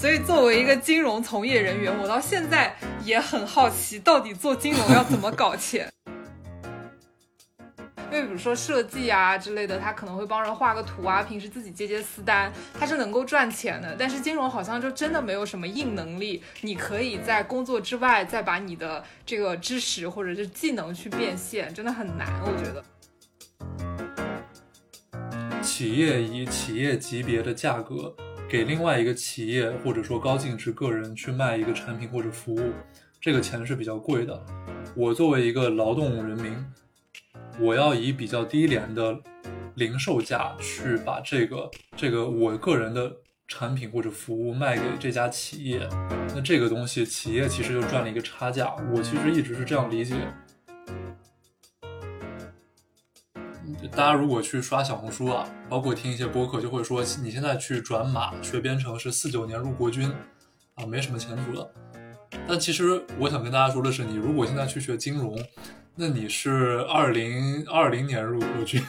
[0.00, 5.92] 所以作为一个金融从业人员，我到现在也很好奇，到底做金融要怎么搞钱。
[8.10, 13.94] 因为比如说设计啊之类的，他可能会帮人画个图啊，平时自己接接私单，他是能够赚钱的。
[13.98, 22.82] 但是金融好像就真的没有什么硬能力，你可以在工作之外再把你的这个知识或者是技能去变现，真的很难，我觉得。
[25.60, 28.16] 企业以企业级别的价格
[28.50, 32.72] 给另外一个企业或者说高净值个人去卖一个产品或者服务，
[33.20, 34.44] 这个钱是比较贵的。
[34.96, 36.52] 我作为一个劳动人民。
[37.58, 39.18] 我要以比较低廉的
[39.74, 43.14] 零售价去把这个这个我个人的
[43.48, 45.86] 产品或者服务卖给这家企业，
[46.34, 48.74] 那这个东西企业其实就赚了一个差价。
[48.94, 50.14] 我其实一直是这样理解。
[53.90, 60.10] 大家如果去刷小红书啊，包括听一些播客，就会说你现在去转码学编程是四九年入国军
[60.74, 61.70] 啊，没什么前途了。
[62.46, 65.38] 但其实我想跟大家说的是，你如果现在去学金融，
[65.94, 68.82] 那你是二零二零年入国军，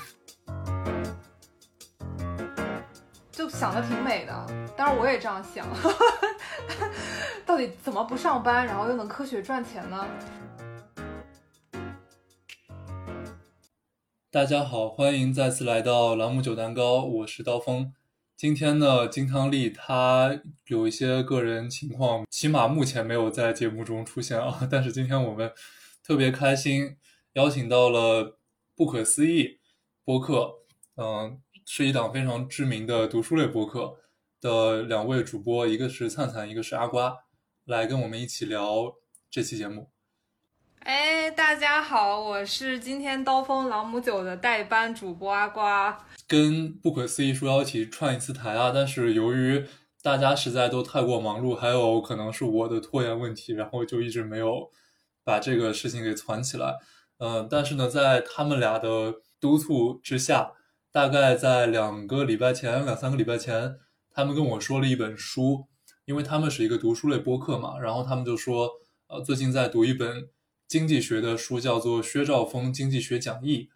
[3.32, 4.46] 就想的挺美的。
[4.78, 5.68] 当然我也这样想，
[7.46, 10.06] 到底怎么不上班，然后又能科学赚钱呢？
[14.34, 17.94] 大家好，欢迎再次来到朗姆酒蛋糕，我是刀锋。
[18.38, 24.66] 今天呢，金汤力他有一些个人情况，起码目前没有在节目中出现啊。
[24.72, 25.52] 但是今天我们
[26.02, 26.96] 特别开心。
[27.34, 28.40] 邀请到了
[28.74, 29.60] 不可思议
[30.06, 30.60] 播客，
[30.96, 33.98] 嗯，是一档非常知名的读书类播客
[34.40, 37.18] 的两位主播，一个是灿灿，一个是阿瓜，
[37.66, 38.96] 来跟我们一起聊
[39.30, 39.90] 这期节目。
[40.84, 49.64] 哎，大家好，我是今天刀锋朗姆酒的代班主播阿瓜，跟不可思议说要一起串一次台啊，但是由于
[50.02, 54.72] 大家实在都太过忙碌，还有可能是我的拖延问题，然后就一直没有
[55.24, 56.76] 把这个事情给攒起来。
[57.20, 60.54] 嗯，但是呢，在他们俩的督促之下，
[60.92, 63.76] 大概在两个礼拜前、两三个礼拜前，
[64.12, 65.68] 他们跟我说了一本书，
[66.06, 68.68] 因为他们是一个读书类播客嘛，然后他们就说，
[69.08, 70.28] 呃，最近在读一本
[70.72, 73.70] 经济学的书，叫做《薛兆丰经济学讲义》，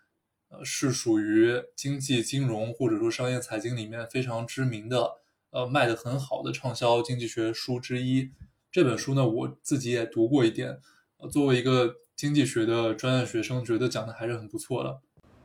[0.56, 5.18] 呃，是属于经济金融或者说商业财经里面非常知名的，
[5.50, 8.32] 呃，卖的很好的畅销经济学书之一。
[8.72, 10.80] 这本书呢，我自己也读过一点，
[11.18, 11.98] 呃，作为一个。
[12.16, 15.02] 经济学的专业学生觉得讲的还是很不错的。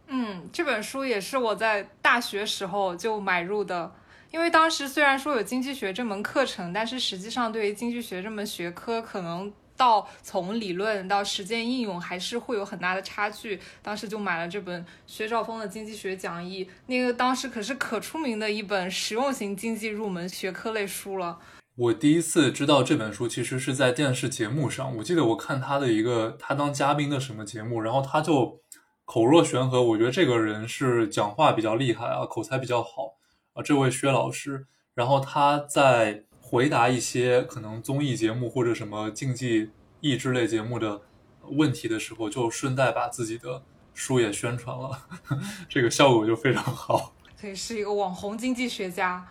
[0.07, 3.93] 嗯，这本书也是我在大学时候就买入的，
[4.31, 13.59] 因为当时虽然说有经济学这门课程，但是实际上对于经济学这门学科，可能到从理论到实践应用还是会有很大的差距。
[13.81, 21.39] 当时就买了这本薛兆丰的经济学讲义，那个当时可是可出名的一本实用型经济入门学科类书了。
[21.77, 24.95] 我第一次知道这本书，其实是在电视节目上。
[24.99, 28.61] 我记得我看他的一个他当嘉宾的什么节目，然后他就
[29.07, 29.83] 口若悬河。
[29.83, 33.15] 我觉得这个人是讲话比较厉害啊，口才比较好
[33.55, 33.63] 啊。
[33.63, 41.01] 这位薛老师，然后他在回答一些可能综艺节目或者什么竞技益智类节目的
[41.43, 43.63] 问题的时候，就顺带把自己的
[43.95, 45.07] 书也宣传了，
[45.71, 47.15] 这个效果就非常好。
[47.41, 49.29] 可以是一个网红经济学家。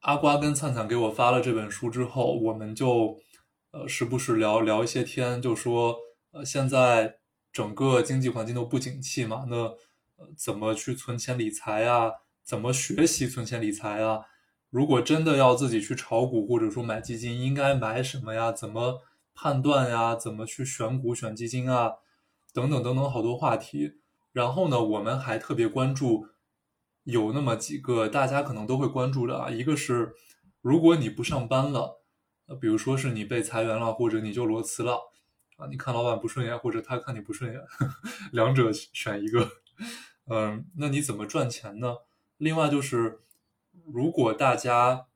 [0.00, 3.16] 阿瓜跟灿灿给我发了这本书之后，我们就
[3.70, 5.96] 呃时不时聊聊一些天，就说
[6.32, 7.16] 呃现在
[7.50, 12.12] 整个经济环境都不景气嘛，那呃怎么去存钱理财啊？
[12.44, 14.20] 怎么学习存钱理财啊？
[14.70, 18.52] 如果真的要自己去炒股或者说买基金，应该买什么呀？
[18.52, 19.02] 怎么
[19.34, 20.14] 判断呀？
[20.14, 21.92] 怎么去选股选基金啊？
[22.52, 23.94] 等等等等好多话题。
[24.32, 26.26] 然后呢，我们还特别关注。
[27.04, 30.12] 有那么几个大家可能都会关注的啊，一个是
[30.60, 32.02] 如果你不上班了，
[32.46, 35.00] 呃，比如说是你被裁员了，或者你就裸辞了
[35.56, 37.62] 啊，你看老板不顺眼，或者他看你不顺眼，
[38.32, 39.48] 两者选一个，
[40.28, 41.96] 嗯，那你怎么赚钱呢？
[42.36, 43.20] 另外就是，
[43.92, 45.06] 如果大家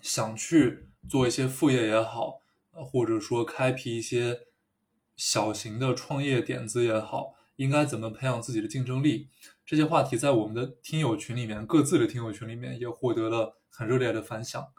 [0.00, 2.42] 想去做一些副业也好，
[2.72, 4.46] 或者说开辟一些
[5.16, 9.28] 小型的创业点子也好，应该怎么培养自己的竞争力？
[9.66, 14.72] 这些话题在我们的听友群里面，各自的听友群里面也获得了很热烈的反响。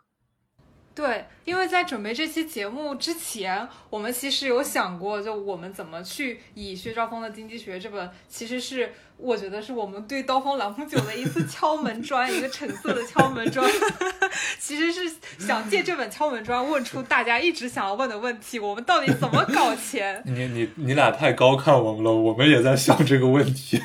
[0.94, 13.70] 对，因为在准备这期节目之前，我们其实有想过，就我们怎么去以薛兆丰的经济学这本，其实是我觉得是我们对刀锋朗姆酒的一次敲门砖，一个橙色的敲门砖。
[14.60, 20.22] 其实是想借这本敲门砖问出大家一直想要问的问题：我们到底怎么搞钱？
[20.26, 23.82] 你你你俩太高看我们了，我们也在想这个问题。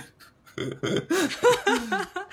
[0.56, 0.62] 哈
[1.64, 2.26] 哈哈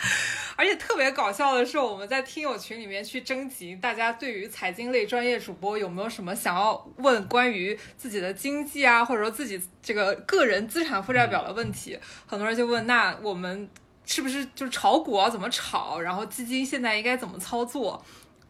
[0.55, 13.69] 而且特别搞笑的是，我们在听友群里面去征集大家对于财经类专业主播有没有什么想要问关于自己的经济啊，或者说自己这个个人资产负债表的问题，很多人就问，那我们
[14.05, 15.29] 是不是就是炒股啊？
[15.29, 15.99] 怎么炒？
[15.99, 18.03] 然后基金现在应该怎么操作？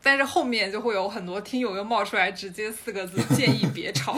[0.05, 4.17] 但是后面就会有很多听友又冒出来，直接四个字建议别炒。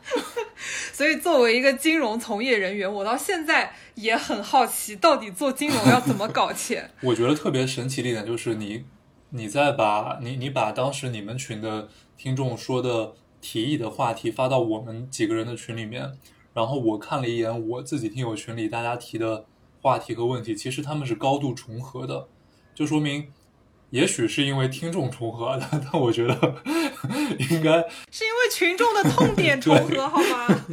[0.94, 6.90] 所以作为一个金融从业人员，我到现在也很好奇，到底做金融要怎么搞钱？
[7.02, 8.86] 我觉得特别神奇的一点就是你，
[9.28, 13.12] 你在把你你把当时你们群的听众说的
[13.42, 16.10] 提议的话题发到我们几个人的群里面，
[16.54, 19.44] 然后我看了一眼我自己听友群里大家提的
[19.82, 22.26] 话题和问题，其实他们是高度重合的，
[22.74, 23.28] 就说明。
[23.94, 26.34] 也许是因为听众重合的， 但我觉得
[27.48, 27.78] 应该
[28.10, 30.66] 是因为群众的痛点重合， 好吗？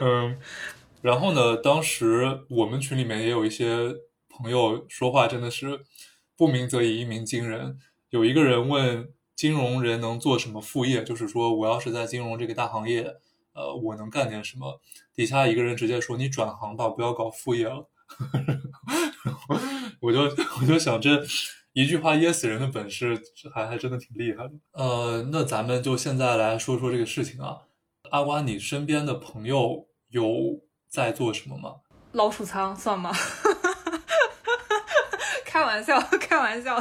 [0.00, 0.38] 嗯，
[1.00, 3.94] 然后呢，当时我们群里面也有一些
[4.28, 5.80] 朋友说话，真的是
[6.36, 7.78] 不鸣则已，一鸣惊人。
[8.10, 13.10] 有一个人问金融人能做什么副业，就是说我要是在金融这个大行业，
[13.54, 14.82] 呃，我能干点什么？
[15.14, 17.88] 底下一个人直接说：“你转行吧，不要搞副业了。”
[20.00, 20.24] 我就
[20.60, 21.24] 我就想这。
[21.78, 23.16] 一句话噎死人的本事，
[23.54, 24.50] 还还真的挺厉害的。
[24.72, 27.56] 呃，那咱们就现在来说说这个事情啊。
[28.10, 31.76] 阿瓜，你身边的朋友有在做什么吗？
[32.10, 33.12] 老鼠仓算吗？
[35.46, 36.76] 开玩笑，开玩笑。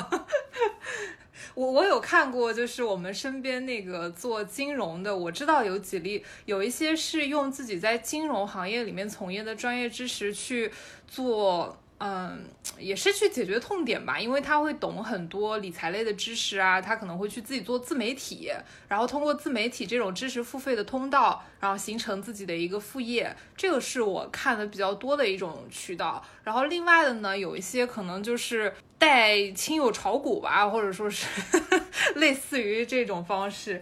[1.54, 10.72] 我我有看过，就是我们身边那个做金融的，我知道有几例，有一些是用自己在金融行业里面从业的专业知识去
[11.08, 11.78] 做。
[12.00, 12.46] 嗯，
[12.79, 18.51] 也是去解决痛点吧，因为他会懂很多理财类的知识啊，他可能会去自己做自媒体，
[18.88, 26.24] 然后通过自媒体这种知识付费的通道，然后形成自己的一个副业，这个是我看的比较多的一种渠道。
[26.44, 31.25] 然后另外的呢，有一些可能就是带亲友炒股吧，或者说是
[32.15, 33.81] 类似于这种方式。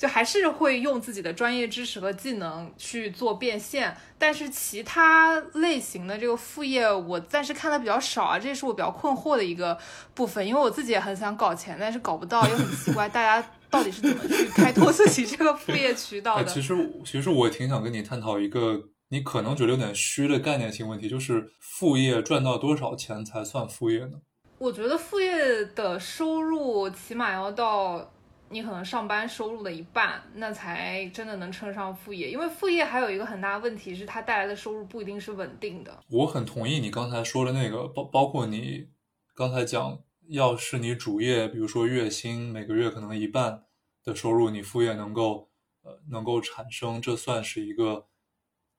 [0.00, 9.76] 就还是会用自己的专业知识和技能去做变现，但是其他类型的这个副业，我暂时看的比较少啊，这也是我比较困惑的一个
[10.14, 16.46] 部分，因为我自己也很想搞钱，但是搞不到，又很奇怪，大家到底是怎么去开拓自己这个副业渠道的？
[16.46, 16.74] 其实，
[17.04, 24.12] 其实我挺想跟你探讨一个你可能觉得有点虚的概念性问题，就是副业赚到多少钱才算副业呢？
[24.56, 28.10] 我觉得副业的收入起码要到。
[28.52, 32.28] 你可能上班收入的一半，那才真的能称上副业。
[32.28, 36.02] 因为副业还有一个很大问题是，它带来的收入不一定是稳定的。
[36.08, 38.88] 我很同意你刚才说的那个，包包括你
[39.36, 43.62] 刚才讲，要是你主业，比如说月薪每个月可能一半
[44.02, 45.48] 的收入，你副业能够
[45.82, 48.08] 呃能够产生，这算是一个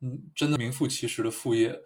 [0.01, 1.79] 嗯真的名副其实的副业。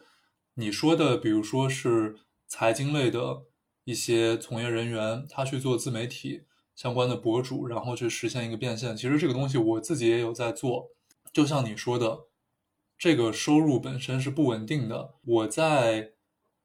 [0.55, 2.15] 你说的，比如说是
[2.47, 3.43] 财经类的
[3.83, 6.45] 一些从业人员，他去做自媒体。
[6.75, 8.95] 相关的博主，然后去实现一个变现。
[8.95, 10.91] 其实这个东西我自己也有在做，
[11.31, 12.27] 就像你说的，
[12.97, 15.15] 这个收入本身是不稳定的。
[15.23, 16.11] 我在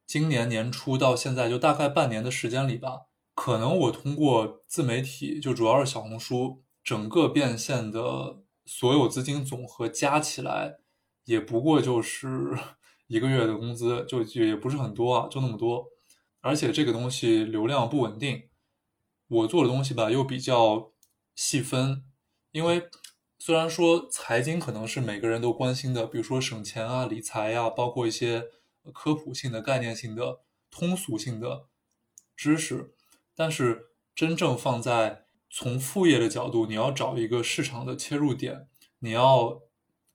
[0.06, 3.02] 今年年初到现在，就大概半年的时间里吧，
[3.34, 10.78] 可能我通过自媒体，就主要是小红书，整个变现的所有资金总和加起来，
[11.24, 12.58] 也不过就是
[13.06, 15.86] 一个月的工资，就也不是很多啊，就那么多。
[16.40, 18.49] 而且这个东西流量不稳定。
[19.30, 20.90] 我做的东西吧，又比较
[21.36, 22.02] 细分，
[22.50, 22.88] 因为
[23.38, 28.48] 虽然说财经可能是每个人都关心的，比如说省钱啊、理财呀，包括一些
[28.92, 31.66] 科普性的、概念性的、通俗性的
[32.34, 32.92] 知识，
[33.36, 38.66] 但是真正放在从副业的角度，你要找一个市场的切入点，
[38.98, 39.60] 你要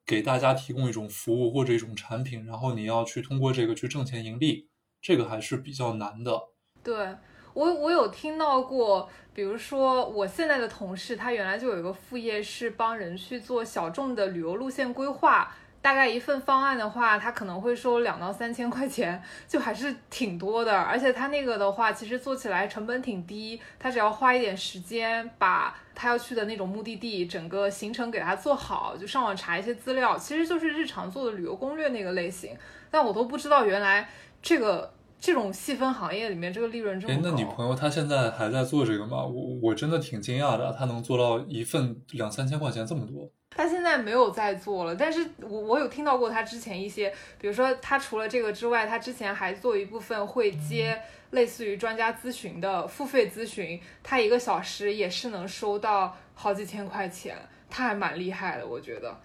[0.06, 4.68] 给大家提供一种服务或者一种产品，然后你要去通过这个去挣钱盈利，
[5.01, 6.50] 这个还是比较难的。
[6.84, 7.16] 对。
[7.56, 15.50] 我我有听到过，比如说我现在的同事，他原来就有一个副业，是帮人去做小众的旅游路线规划。
[15.82, 20.78] 大概一份方案的话，他可能会收两到三千块钱， 就还是挺多的。
[20.78, 32.58] 而且他那个的话，其实做起来成本挺低，他只要花一点时间，把他要去的那种目的地整个行程给他做好，就上网查一些资料，其实就是日常做的旅游攻略那个类型。
[32.92, 34.10] 但我都不知道原来
[34.42, 34.95] 这个。
[35.20, 37.22] 这种细分行业里面，这个利润这么高。
[37.24, 39.26] 那你朋友他现在还在做这个吗？
[39.26, 43.28] 我我真的挺惊讶的，他能做到一份两三千块钱这么多。
[43.50, 57.38] 他现在没有在做了，但是我我有听到过他之前一些，比如说他除了这个之外，他之前还做一部分会接类似于专家咨询的付费咨询，他一个小时也是能收到好几千块钱，
[57.70, 59.18] 他还蛮厉害的，我觉得。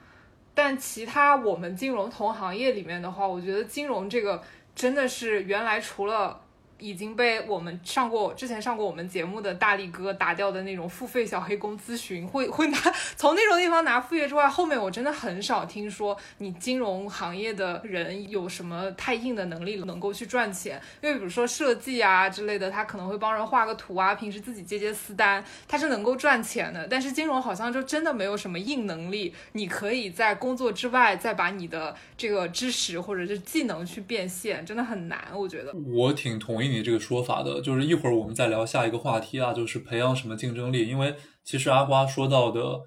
[0.54, 4.42] 但其他我们金融同行业里面的话，我觉得金融这个。
[4.74, 6.40] 真的是原来除了
[6.80, 12.78] 已经被我们上过之前上过我们节目的大力哥打掉的那种付费小黑工咨询，会会拿
[13.16, 20.80] 从那种地方拿副业之外，后面我真的很少听说你金融行业的人有什么太硬的能力能够去赚钱。
[21.02, 26.86] 因为比如说设计啊之类的，他可能会帮人画个图啊，平时自己接接私单，他是能够赚钱的。
[26.88, 35.72] 但是金融好像就真的没有什么硬能力，你可以在工作之外再把你的这个知识或者是技能去变现，真的很难，我觉得。
[35.92, 40.88] 我挺同意你这个说法的，就是一会儿我们再聊下一个话题啊，就是培养什么竞争力。
[40.88, 42.80] 因为其实阿瓜说到的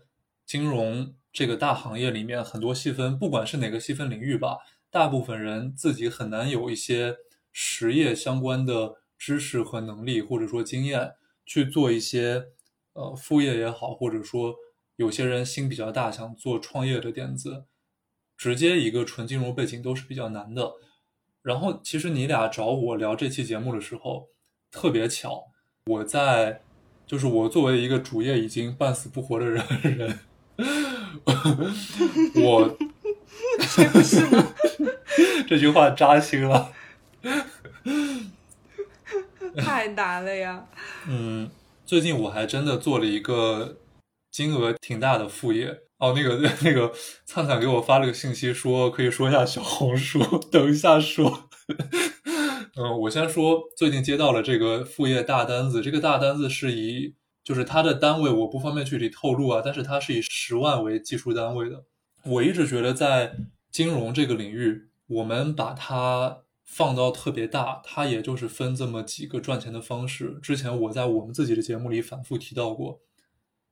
[0.45, 4.57] 金融这个大行业里面，很多细分，不管是哪个细分领域吧，
[4.89, 7.15] 大部分人自己很难有一些
[7.51, 11.11] 实业相关的知识和能力，或者说经验
[11.45, 12.43] 去做一些
[12.93, 14.55] 呃副业也好，或者说
[14.95, 17.65] 有些人心比较大，想做创业的点子，
[18.37, 20.73] 直接一个纯金融背景都是比较难的。
[21.43, 24.29] 然后，其实你俩找我聊这期节目的时候，
[24.71, 25.43] 特别巧，
[25.87, 26.61] 我在，
[27.05, 30.19] 就是我作为一个主业已经半死不活的人人，
[32.35, 32.77] 我，
[33.91, 34.53] 不是吗？
[35.45, 36.71] 这句话扎心了，
[39.57, 40.65] 太难了呀。
[41.09, 41.51] 嗯，
[41.85, 43.79] 最近我还真的做了一个
[44.31, 45.81] 金额挺大的副业。
[46.03, 46.91] 哦，那个那个
[47.23, 50.19] 灿灿给我发了个信息，说可以说一下小红书，
[50.51, 51.47] 等一下说。
[52.75, 61.85] 嗯，我先说，最近接到了这个副业大单子，这个大单子是以就是它的单位我不方便具体透露啊，但是它是以十万为计数单位的。
[62.25, 63.37] 我一直觉得在
[63.71, 70.37] 金融这个领域，我们把它放到特别大，它也就是分这么几个赚钱的方式。
[70.43, 72.99] 之前我在我们自己的节目里反复提到过，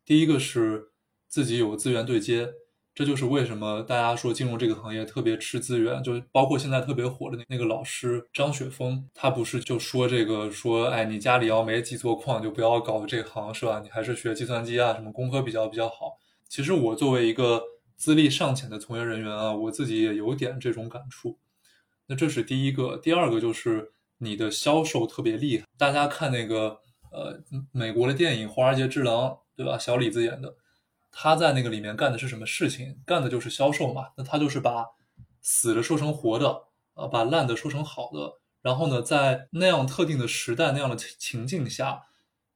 [0.05, 0.90] 第一个是。
[1.31, 2.49] 自己有资源对接，
[2.93, 6.03] 这就是为什么大家说金融这个行业特别吃资源。
[6.03, 13.79] 就包括现在特别火的那那个老师张雪峰，他不是就说这个说，哎，你家里要没几座矿，就不要搞这行，是吧？
[13.81, 16.19] 你还是学计算机啊，什么工科比较比较好。
[16.49, 17.63] 其实我作为一个
[17.95, 21.39] 资历尚浅的从业人员啊，我自己也有点这种感触。
[22.07, 25.65] 那这是第一个，第二个就是你的销售特别厉害。
[25.77, 26.77] 大家看那个
[27.09, 27.39] 呃
[27.71, 29.77] 美国的电影《华尔街之狼》，对吧？
[29.77, 30.53] 小李子演的。
[31.11, 33.01] 他在那个里面干的是什么事情？
[33.05, 34.07] 干的就是销售嘛。
[34.17, 34.85] 那他就是把
[35.41, 36.63] 死的说成活的，
[36.93, 38.39] 呃，把烂的说成好的。
[38.61, 42.03] 然后呢，在那样特定的时代、那样的情境下，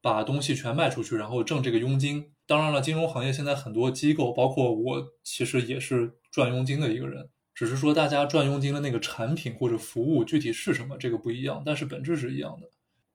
[0.01, 2.31] 把东西全卖出去，然后挣这个佣金。
[2.47, 7.29] 当然了，金融行业现在很多机构，包括我，其实也是赚佣金的一个人。
[7.55, 12.69] 只是说大家赚佣金的那个产品或者服务具体是什么，这个不一样，但是本质是一样的。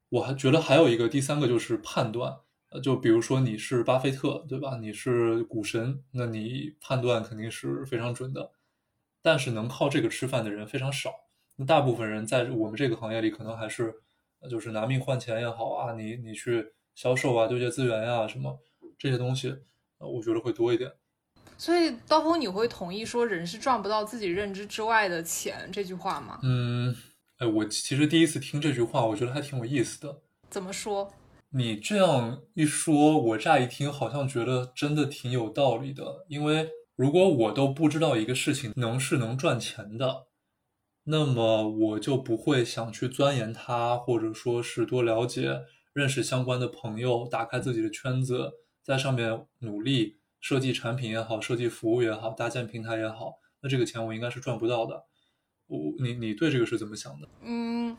[0.08, 2.38] 我还觉得还有一个第三个就是判断。
[2.70, 4.78] 呃，就比如说你是巴菲特，对吧？
[4.80, 8.52] 你是股神，那你判断肯定是非常准的。
[9.22, 11.10] 但是能靠这个吃饭的人非常少。
[11.56, 13.94] 那大部分人在我们这个行业里，可能还是
[14.48, 18.58] 就是拿命换钱也好啊，你你去销售啊，对接资源呀，什么
[18.96, 19.54] 这些东西，
[19.98, 20.90] 呃，我觉得会多一点。
[21.58, 26.38] 所以刀锋，你会同意说人是赚不到自己认知之外的钱这句话吗？
[26.42, 26.96] 嗯，
[27.38, 30.22] 哎，我其实第一次听这句话，我觉得还挺有意思的。
[30.48, 31.12] 怎么说？
[31.52, 36.24] 你这样一说，我乍一听好像觉得真的挺有道理的。
[36.28, 40.26] 因为如果我都不知道一个事情能是能赚钱的，
[41.04, 48.52] 那么我就不会想去钻研它，或者说是多了解、认识相关的朋友，打开自己的圈子，
[48.84, 55.06] 在上面努力设计产品也好，设计服务也好，搭建平台也好，那这个钱我应该是赚不到的。
[55.66, 57.28] 我，你，你对这个是怎么想的？
[57.42, 57.96] 嗯。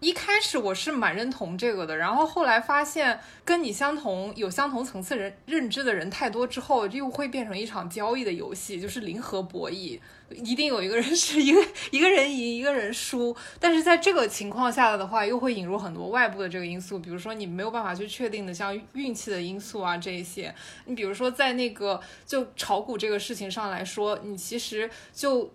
[0.00, 9.98] 一开始我是蛮认同这个的，然后后来发现跟你相同、有相同层次人认知的人太多之后，又会变成一场交易的游戏，就是零和博弈，
[10.30, 13.36] 一定有一个人是一个一个人赢，一个人输。
[13.58, 20.54] 但是在这个情况下的话，又会引入很多外部的这个因素，比如说你没有办法去确定的，像运气的因素啊这一些。
[20.84, 25.50] 你比如说在那个就炒股这个事情上来说，你其实就。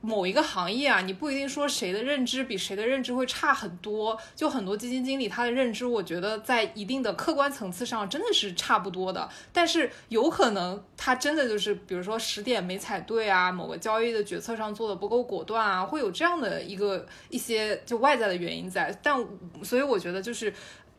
[0.00, 4.18] 某一个行业啊，你不一定说谁的认知比谁的认知会差很多。
[4.34, 9.28] 就很多基金经理他的认知，我觉得在一定的客观层次上真的是差不多的。
[9.52, 18.96] 但是有可能他真的就是，比如说十点没踩对啊，某个交易的决策上做的不够果断啊，会有这样的一个一些就外在的原因在。
[19.02, 19.16] 但
[19.62, 20.52] 所以我觉得就是。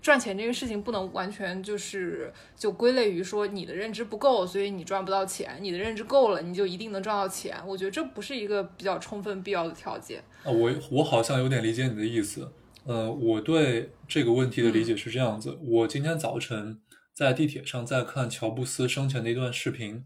[0.03, 7.55] 赚钱这个事情不能完全就是就归类于说你的认知不够，所以你赚不到钱；你的认知够了，你就一定能赚到钱。
[7.65, 10.51] 我觉得这不是一个比较充分必要的条件啊。
[10.51, 12.51] 我我好像有点理解你的意思。
[12.83, 16.81] 呃，我对这个问题的理解是这样子：我今天早晨
[17.13, 20.03] 在地铁上在看乔布斯生前的一段视频，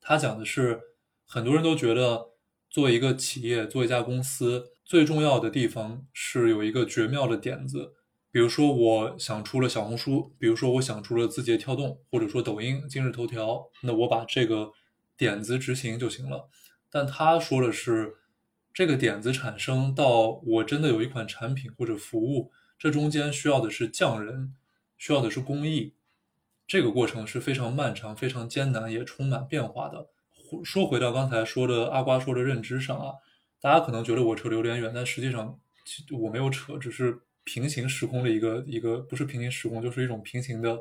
[0.00, 0.80] 他讲的是
[1.24, 2.30] 很多人都觉得
[2.68, 7.92] 做一个企业、做一家公司最重要的地方是有一个绝妙的点子，
[8.32, 14.70] 比如说我想出了小红书，比如说我想出了字节跳动，或者说抖音、今日头条，那我把这个
[15.16, 16.48] 点子执行就行了。
[16.90, 18.14] 但他说的是，
[18.72, 24.54] 这个点子产生到我真的有一款产品或者服务，这中间需要的是匠人，
[24.96, 25.94] 需要的是工艺，
[26.68, 30.06] 这个过程是非常漫长、非常艰难，也充满变化的。
[30.64, 33.14] 说回到刚才说的阿瓜说的认知上啊，
[33.60, 35.58] 大家可能觉得我扯的有点远，但实际上
[36.12, 37.20] 我没有扯，只是
[37.52, 40.78] 平行时空的一个一个不是平行时空，就是一种平行的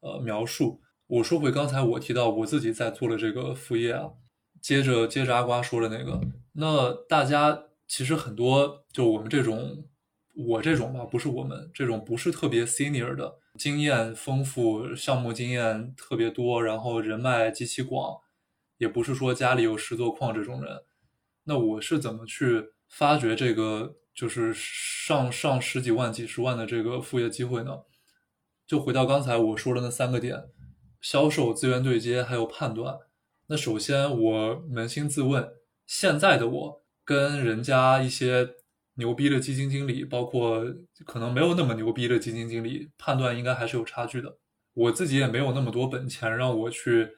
[0.00, 0.82] 呃描述。
[1.06, 4.10] 我说回刚才我提到我自己在做的这个副业啊，
[4.60, 6.20] 接着接着阿瓜说的那个，
[6.52, 7.58] 那大家
[7.88, 9.86] 其实很多就我们这种
[10.34, 18.20] 我这种吧，不是我们这种不是特别 senior 的经验丰富，项目经验特别多，然后人脉极其广。
[18.76, 20.82] 也不是说家里有十座矿这种人，
[21.44, 27.80] 那我是怎么去发掘这个就是上上十几万、几十万的这个副业机会呢？
[28.66, 30.44] 就回到刚才我说的那三个点：
[31.00, 32.96] 销售、资源对接，还有判断。
[33.48, 35.48] 那首先我扪心自问，
[35.86, 38.48] 现在的我跟人家一些
[38.94, 40.64] 牛逼的基金经理，包括
[41.04, 44.38] 可能没有那么牛逼的基金经理，判断应该还是有差距的。
[44.72, 47.16] 我自己也没有那么多本钱让我去。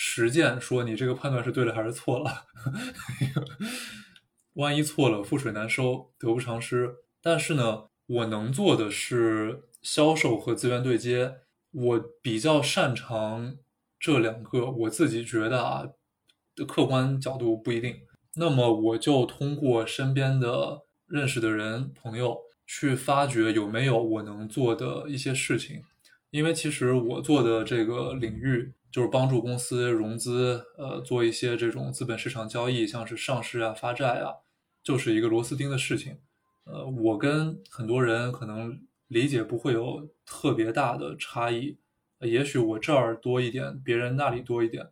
[0.00, 2.46] 实践说你这个判断是对了还是错了？
[4.58, 6.96] 万一错了，覆水难收，得不偿失。
[7.22, 11.36] 但是呢，我能做的是销售和资源对接，
[11.70, 13.54] 我比较擅长
[14.00, 14.68] 这两个。
[14.68, 15.84] 我自己觉得啊，
[16.66, 18.00] 客观角度不一定。
[18.34, 22.36] 那么我就通过身边的认识的人朋友
[22.66, 25.82] 去发掘有没有我能做的一些事情，
[26.30, 28.74] 因为其实我做的这个领域。
[28.90, 34.32] 就是帮助公司融资，呃，做一些这种资本市场交易，像是上市啊、发债啊，
[34.88, 36.16] 就是一个螺丝钉的事情。
[36.64, 41.76] 呃，我跟很多人可能理解不会有特别大的差异，
[42.20, 44.88] 也许我这儿多一点，别人那里多一点，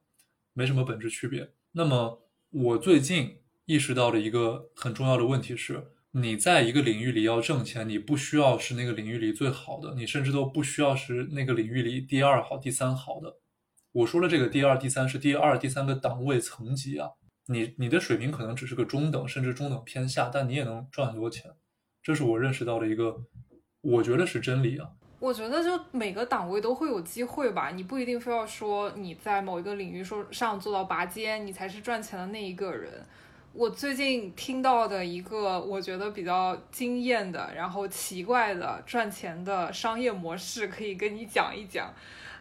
[0.52, 1.50] 没什么本质区别。
[1.72, 2.20] 那么，
[2.50, 13.38] 我最近意识到的一个很重要的问题是，你在一个领域里要挣钱，你不需要是那个领域里最好的，你甚至都不需要是那个领域里第二好、第三好的。
[13.92, 17.12] 我说了这个第二、第三是第二、第三个档位层级啊，
[17.46, 21.50] 你你的水平可能只是个中等，甚至中等偏下，但你也能赚很多钱，
[22.02, 23.22] 这是我认识到的一个，
[23.80, 24.88] 我觉得是真理啊。
[25.18, 32.92] 我觉得就每个档位都会有机会吧，你不一定非要说你在某一个领域说上做到拔尖，你才是赚钱的那一个人。
[33.54, 41.94] 我最近听到的一个我觉得比较惊艳的，然后奇怪的赚钱的商业模式，可以跟你讲一讲。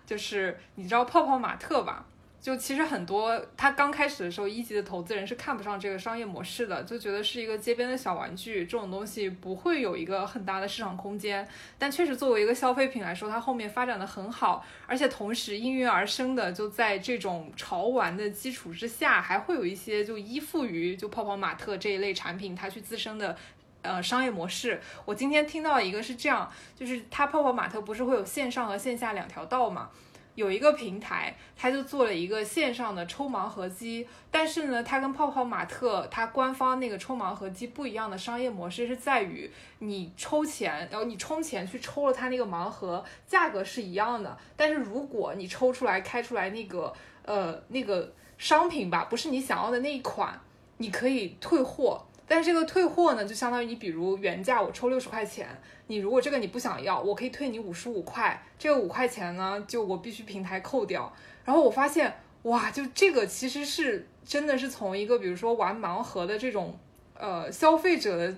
[0.06, 2.06] 就是你知道泡泡玛特吧？
[2.46, 11.48] 就其实很多，他刚开始的时候，一级的投资人是看不上这个商业模式的，就觉得是一个街边的小玩具，这种东西不会有一个很大的市场空间。
[11.80, 23.36] 但确实作为一个消费品来说，它后面发展的很好，而且同时应运而生的，就在这种潮玩的基础之下，还会有一些就依附于就泡泡玛特这一类产品，它去自身的。
[23.82, 29.92] 呃，商业模式，我今天听到一个是这样，就是它泡泡玛特不是会有线上和线下两条道嘛？
[30.36, 46.94] 有一个平台，它就做了一个线上的抽盲盒机，但是呢，它跟泡泡玛特它官方那个抽盲盒机不一样的商业模式是在于，你抽钱，然后你充钱去抽了它那个盲盒，价格是一样的，但是如果你抽出来开出来那个
[47.24, 50.40] 呃那个商品吧，不是你想要的那一款，
[50.78, 52.06] 你可以退货。
[52.28, 55.48] 但是这个退货呢，就相当于你比如原价我抽六十块钱，
[55.88, 61.14] 你如果这个你不想要，我可以退你五十五块，这个五块钱呢，就我必须平台扣掉。
[61.44, 66.78] 然后我发现，哇，就这个其实是真的是从一个比如说玩盲盒的这种
[67.14, 68.36] 呃消费者的。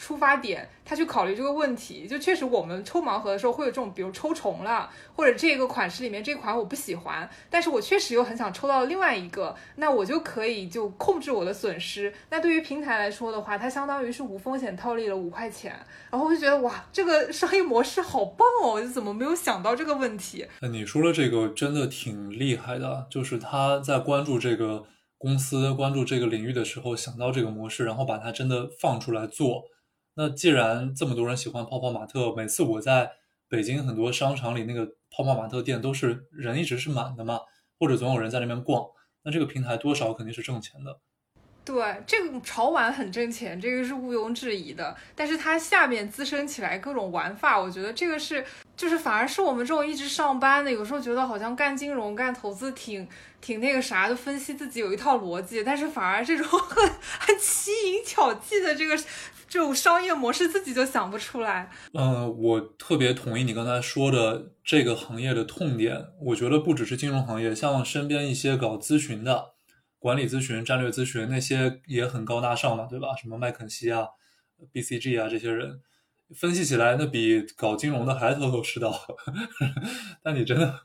[0.00, 12.10] 出发点，他去考虑这个问题，就确实我们抽盲盒的时候会有这种，比如抽重了，或者这个款式里面这款我不喜欢，但是我确实又很想抽到另外一个，那我就可以就控制我的损失。
[12.30, 15.78] 那对于平台来说的话，它相当于是无风险套利了五块钱，
[16.10, 20.46] 然后我就觉得哇，这个商业模式好棒哦，我就怎么没有想到这个问题？
[20.62, 24.82] 那你说的这个真的挺厉害的，就是他在关注这个
[25.18, 29.64] 公司、关注这个领域的时候想到这个模式，然后把它真的放出来做。
[30.14, 33.10] 那既然这么多人喜欢泡泡玛特，每次我在
[33.48, 37.40] 北京很多商场里那个泡泡玛特店都是人一直是满的嘛，
[37.78, 38.84] 或者总有人在那边逛，
[39.22, 40.98] 那这个平台多少肯定是挣钱的。
[41.62, 44.96] 对，这个潮玩很挣钱，这个是毋庸置疑的。
[45.14, 48.44] 但是它下面滋生起来各种玩法，我觉得这个是，
[48.74, 53.06] 就是反而是我们这种一直上班的，有时候觉得好像干金融、干投资挺
[53.40, 58.98] 挺那个啥的，分析自己有一套逻辑，但是反而这种 很很奇淫巧技的这个
[59.50, 61.68] 这种商业模式自己就想不出来。
[61.92, 66.06] 嗯，我特别同意你刚才说的这个行业的痛点。
[66.20, 69.54] 我觉得不只是金融行业，像身边一些搞咨询的。
[69.98, 73.08] 管理咨询、战略咨询那些也很高大上嘛，对吧？
[73.20, 74.06] 什么麦肯锡啊、
[74.72, 75.80] BCG 啊这些人，
[76.34, 78.98] 分析起来那比搞金融的还头头是道。
[80.22, 80.80] 但你真的？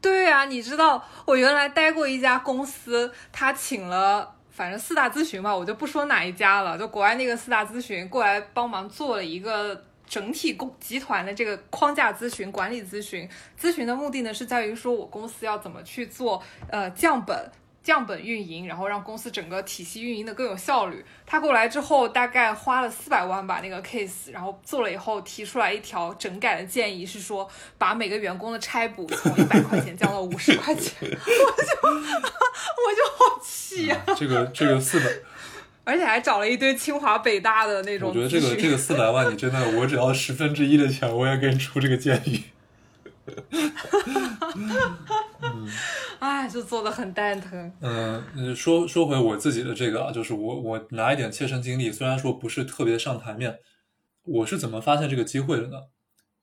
[0.00, 13.26] 对呀，你知道我原来待过一家公司，他请了反正四大咨询嘛，我就不说哪一家了，就国外那个四大咨询过来帮忙做了一个整体公集团的这个框架咨询、管理咨询。
[13.58, 17.50] 咨询的目的呢，是在于说我公司要怎么去做呃降本。
[17.82, 21.04] 降本运营，然后让公司整个体系运营的更有效率。
[21.26, 30.94] 他过来之后，大概花了四百万把那个 case，然后做了以后提出来一条整改的建议，是说把每个员工的差补从一百块钱降到五十块钱。
[31.02, 33.96] 我就我就好气呀！
[34.16, 35.06] 这个这个四百，
[35.84, 38.10] 而且还找了一堆清华北大的那种。
[38.10, 42.44] 我觉得这个这个四百万，你真的，我只要十分之一的钱，我也给你出这个建议。
[43.30, 45.66] 哈哈，
[46.18, 47.72] 哎，就做的很蛋疼。
[47.80, 53.58] 嗯，说说回我自己的这个啊，就是我我拿一点切身经历，虽然说不是特别上台面，
[54.24, 55.78] 我是怎么发现这个机会的呢？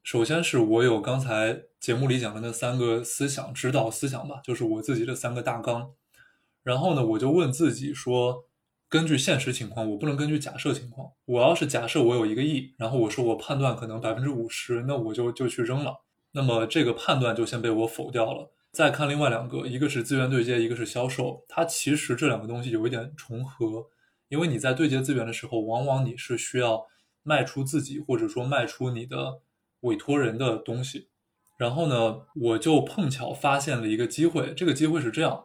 [0.04, 5.92] 首先是我有刚才节目里讲的那三个思想指导思想吧，就是我自己的三个大纲。
[6.64, 8.46] 然后呢，我就问自己说，
[8.90, 11.12] 根据现实情况，我不能根据假设情况。
[11.26, 15.94] 我要是假设我有一个亿，然后我说我判断可能百分之五十，那我就就去扔了。
[16.32, 18.52] 那么这个判断就先被我否掉了。
[18.72, 21.44] 再看另外两个，一个是资源对接，一个是销售。
[21.48, 23.88] 它其实这两个东西有一点重合，
[24.28, 26.86] 因为你在对接资源的时候，往往你是需要
[27.24, 29.42] 卖出自己，或者说卖出你的
[29.80, 31.08] 委托人的东西。
[31.58, 34.54] 然后呢，我就碰巧发现了一个机会。
[34.54, 35.44] 这个机会是这样：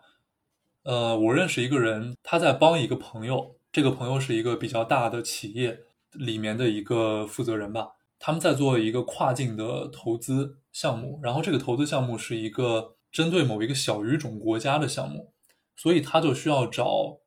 [0.82, 5.80] 呃，我认识一个人，他在帮一个朋友，这个朋友是一个比较大的企业
[6.12, 7.92] 里面的一个负责人吧。
[8.24, 15.32] 他们在做一个跨境的投资项目，然后这个投资项目是一个针对某一个小语种国家的项目，
[15.74, 17.18] 所以他就需要找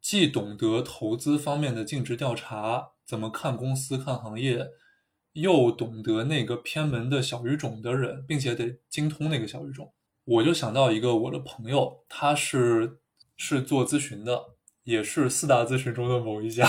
[0.00, 4.68] 既懂得投资方面的尽职调查，怎么看公司、看行业，
[5.32, 9.92] 又懂得那个偏门的小语种的人，并且得精通那个小语种。
[10.24, 13.00] 我就想到一个我的朋友，他是
[13.36, 14.54] 是做咨询的。
[14.84, 16.64] 也是四大咨询中的某一家，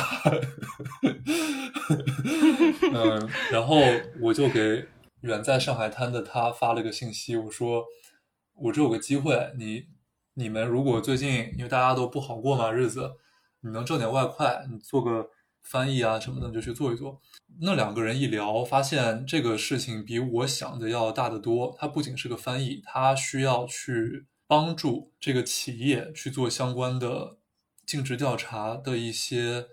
[3.04, 3.78] 嗯，然后
[4.22, 4.86] 我就给
[5.22, 7.86] 远在上海滩的他发了个信息，我说
[8.56, 9.86] 我这有个机会，你
[10.34, 13.12] 你们如果最近因为大家都不好过嘛日子，
[13.62, 15.30] 你能挣点外快，你做个
[15.64, 17.22] 翻译啊什么的你就去做一做。
[17.62, 21.76] 那两个人一聊，发现这个事情比我想的要大得多。
[21.80, 27.38] 他不仅是个翻译，他需要去帮助这个企业去做相关的。
[27.88, 29.66] 尽职调查的一些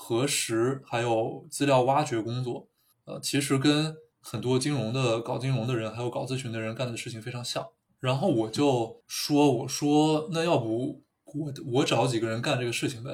[0.00, 2.68] 核实，还有资料挖掘工作，
[3.04, 7.66] 呃，其实跟很多金融的搞金融的人，还有搞咨询的人干的事情非常像。
[7.98, 13.10] 然后我就说，我说那要不我我找几个人干这个事情呗，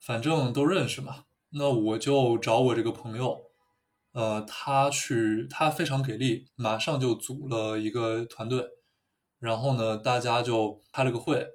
[0.00, 1.26] 反正都认识嘛。
[1.50, 3.40] 那我就找我这个朋友，
[4.12, 8.66] 呃，他去，他非常给力，马上就组了一个团队，
[9.38, 11.46] 然后呢，大家就开了个会。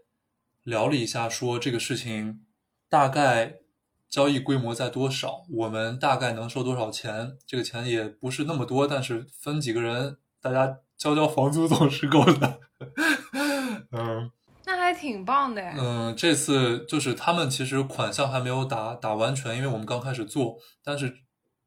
[0.63, 2.45] 聊了一下，说这个事情
[2.87, 3.59] 大概
[4.09, 7.37] 交易规模在多少，我们大概能收多少钱？
[7.45, 12.59] 这个钱也不是那么多，但是分几个人，大家交交房租总是够的。
[13.91, 14.31] 嗯，
[14.65, 15.61] 那还挺棒的。
[15.77, 21.17] 嗯，这次就是他们其实款项还没有打打完全，因为我们刚开始做，但是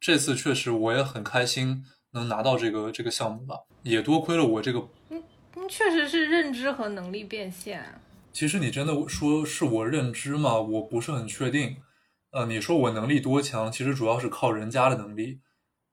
[0.00, 4.88] 这次确实我也很开心能拿到这个这个项目吧，也多亏了我这个。
[5.10, 5.22] 嗯，
[5.68, 8.00] 确实是认知和能力变现。
[8.32, 10.58] 其实你真的说是我认知吗？
[10.58, 11.76] 我不是很确定。
[12.32, 13.70] 呃，你说我能力多强？
[13.70, 15.40] 其实主要是靠人家的能力。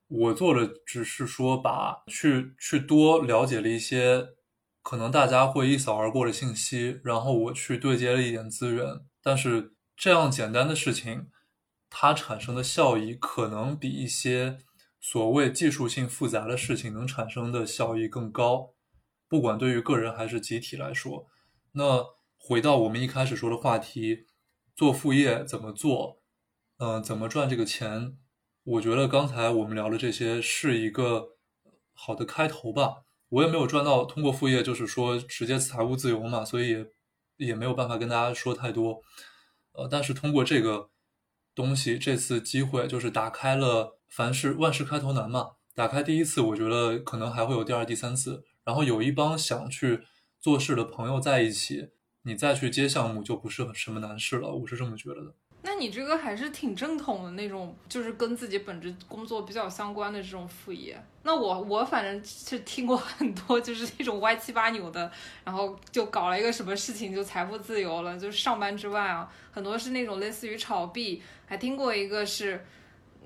[0.08, 4.26] 我做的只是说把去去多了解了一些
[4.82, 8.86] 可能大家会一扫而过的信息，然后我去对接了一点资源。
[9.22, 11.30] 但是这样简单的事情，
[11.88, 14.58] 它产生的效益可能比一些
[15.00, 18.72] 所谓技术性复杂的事情能产生的效益更高。
[19.28, 21.26] 不管对于个人还是集体来说，
[21.72, 22.20] 那。
[22.42, 24.24] 回到我们一开始说的话题，
[24.74, 26.19] 做副业怎么做？
[26.82, 28.16] 嗯，怎么赚这个钱？
[28.64, 31.36] 我觉得刚才我们聊的这些是一个
[31.92, 33.02] 好的开头吧。
[33.28, 36.86] 我也没有赚到通过副业，就是说直接财务自由嘛，所以也
[37.36, 39.02] 也没有办法跟大家说太多。
[39.72, 40.88] 呃，但是通过这个
[41.54, 50.00] 东西，这次机会就是打开了，凡事万事开头难嘛，打开第一次，我觉得可能还会有第二、第三次，然后有一帮想去
[50.40, 51.90] 做事的朋友在一起，
[52.22, 55.34] 你再去接项目就不是什么难事了，我是这么觉得的。
[55.62, 60.98] 那你这个还是挺正统的那种，就是跟自己本职工作比较相关的这种副业。
[61.22, 65.12] 那我我反正是听过很多，就是那种歪七八扭的，
[65.44, 71.22] 然后就搞了一个什么事情就财富自由了，就是上班之外啊，很多是那种类似于炒币。
[71.44, 72.64] 还听过一个是，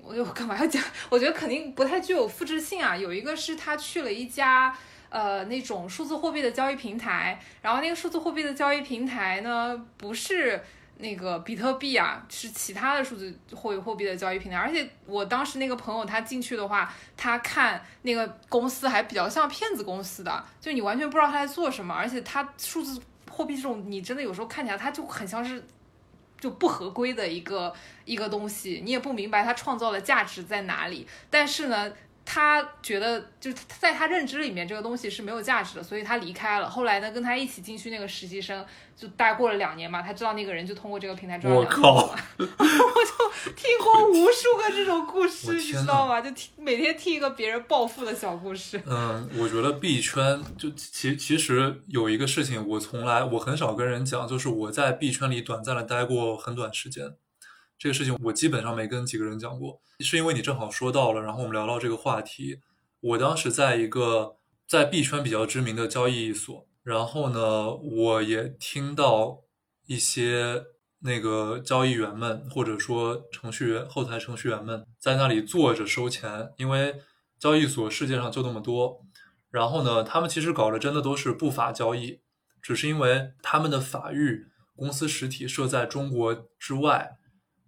[0.03, 0.83] 我我干嘛要讲？
[1.09, 2.97] 我觉得肯定不太具有复制性啊。
[2.97, 4.77] 有一个是他去了一家
[5.09, 10.61] 呃那种数字货币的交易平台，然后那个数字货币的交易平台呢不是。
[10.99, 25.63] 那个比特币啊，是其他的数字货货币的交易平台，而且我当时那个朋友他进去的话，他看那个公司还比较像骗子公司的，就你完全不知道他在做什么，而且他数字货币这种，你真的有时候看起来他就很像是
[26.39, 31.93] 就不合规的一个一个东西，你也不明白它创造的价值在哪里，但是呢。
[32.25, 36.69] 他觉得，就是在他认知里面，这个东西是没有价值的，所以他离开了。
[36.69, 38.65] 后来呢，跟他一起进去那个实习生，
[38.97, 41.93] 就待过了两年嘛，他知道那个人就通过这个平台赚了两万。
[41.93, 42.17] 我靠！
[42.39, 46.21] 我就听过无数个这种故事，你知道吗？
[46.21, 48.81] 就听每天听一个别人暴富的小故事。
[48.89, 57.15] 嗯，我觉得币圈就其其实有一个事情，我从来我很少跟人讲，就是我在币圈里短暂的待过很短时间。
[57.85, 62.61] 这个事情我基本上没跟几个人讲过，是因为你正好说到了，然后我们聊到这个话题。
[63.03, 69.43] 我当时在一个在币圈比较知名的交易所，然后呢，我也听到
[69.85, 70.65] 一些
[71.01, 77.03] 那个交易员们或者说程序员、后台程序员们在那里坐着收钱，因为
[77.39, 79.03] 交易所世界上就那么多。
[79.51, 82.23] 然后呢，他们其实搞的真的都是不法交易，
[82.63, 87.19] 只是因为他们的法域公司实体设在中国之外。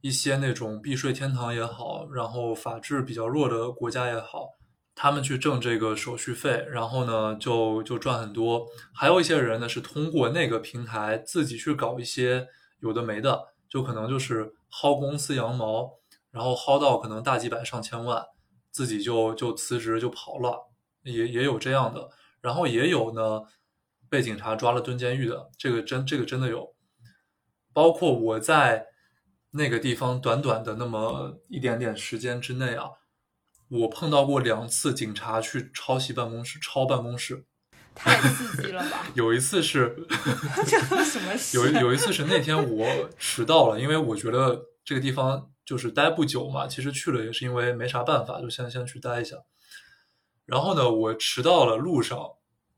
[0.03, 4.51] 一些那种避税天堂也好，然后法治比较弱的国家也好，
[4.95, 8.67] 他们去挣这个手续费，然后呢就就赚很多。
[8.95, 12.47] 还有一些人呢是通过那个平台自己去搞一些
[12.81, 15.91] 有的没的，就可能就是薅公司羊毛，
[16.31, 18.23] 然后薅到可能大几百上千万，
[18.71, 20.69] 自己就就辞职就跑了，
[21.03, 22.11] 也也有这样的。
[22.41, 23.43] 然后也有呢
[24.09, 26.75] 被警察抓了蹲监狱的，这个真这个真的有，
[27.73, 28.87] 包括我在。
[29.53, 32.91] 那个地方短短的那么一点点时间之内啊，
[33.69, 37.47] 我碰到过两次警察去抄袭办公室、抄办公室，
[37.95, 39.07] 太刺激了吧！
[39.15, 39.97] 有一次是
[40.67, 41.57] 这什么事？
[41.57, 46.67] 有有一次是那天我迟到了，因为我觉得这个地方就是待不久嘛。
[46.67, 49.37] 其实去了也是因为没啥办法，就先先去待一下。
[50.45, 52.19] 然后呢，我迟到了，路上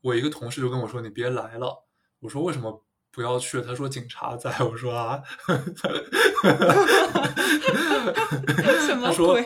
[0.00, 1.84] 我一个同事就跟我说：“你别来了。”
[2.20, 2.84] 我说：“为什么？”
[3.18, 5.20] 不要去，他说警察在，我说啊，
[9.02, 9.36] 他说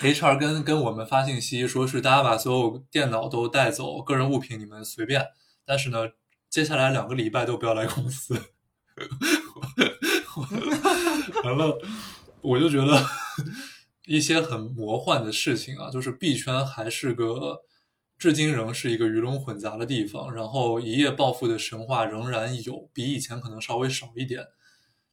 [0.00, 5.26] HR 跟跟我们发信息，说是大家把所有电脑都带走，个人物品你们随便，
[5.66, 6.08] 但是呢，
[6.48, 8.34] 接下来两个礼拜都不要来公司。
[11.44, 11.78] 完了，
[12.40, 13.06] 我就觉得
[14.08, 17.60] 一些很魔幻的事情啊，就是币圈还是个。
[18.20, 24.46] 至今仍是一个鱼龙混杂的地方，然后一夜暴富的神话仍然有，比以前可能稍微少一点。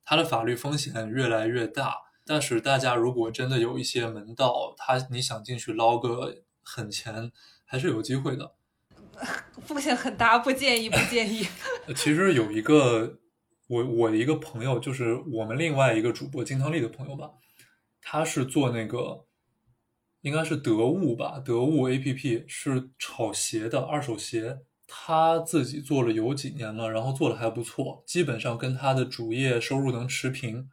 [0.04, 7.32] 它的法律风险越来越大，但是大家如果真的有一些门道，他你想进去捞个狠钱，
[7.64, 8.56] 还是有机会的。
[9.64, 11.48] 风险很大，不建议，不建议。
[11.96, 13.20] 其实有一个
[13.70, 17.30] 我我一个朋友，就是我们另外一个主播金汤力的朋友吧，
[18.02, 19.27] 他是做那个。
[20.28, 30.70] 应该是得物吧，得物 A P P 是炒鞋的二手鞋，他自己做了有几年了，然后做的还不错，基本上跟他的主业收入能持平，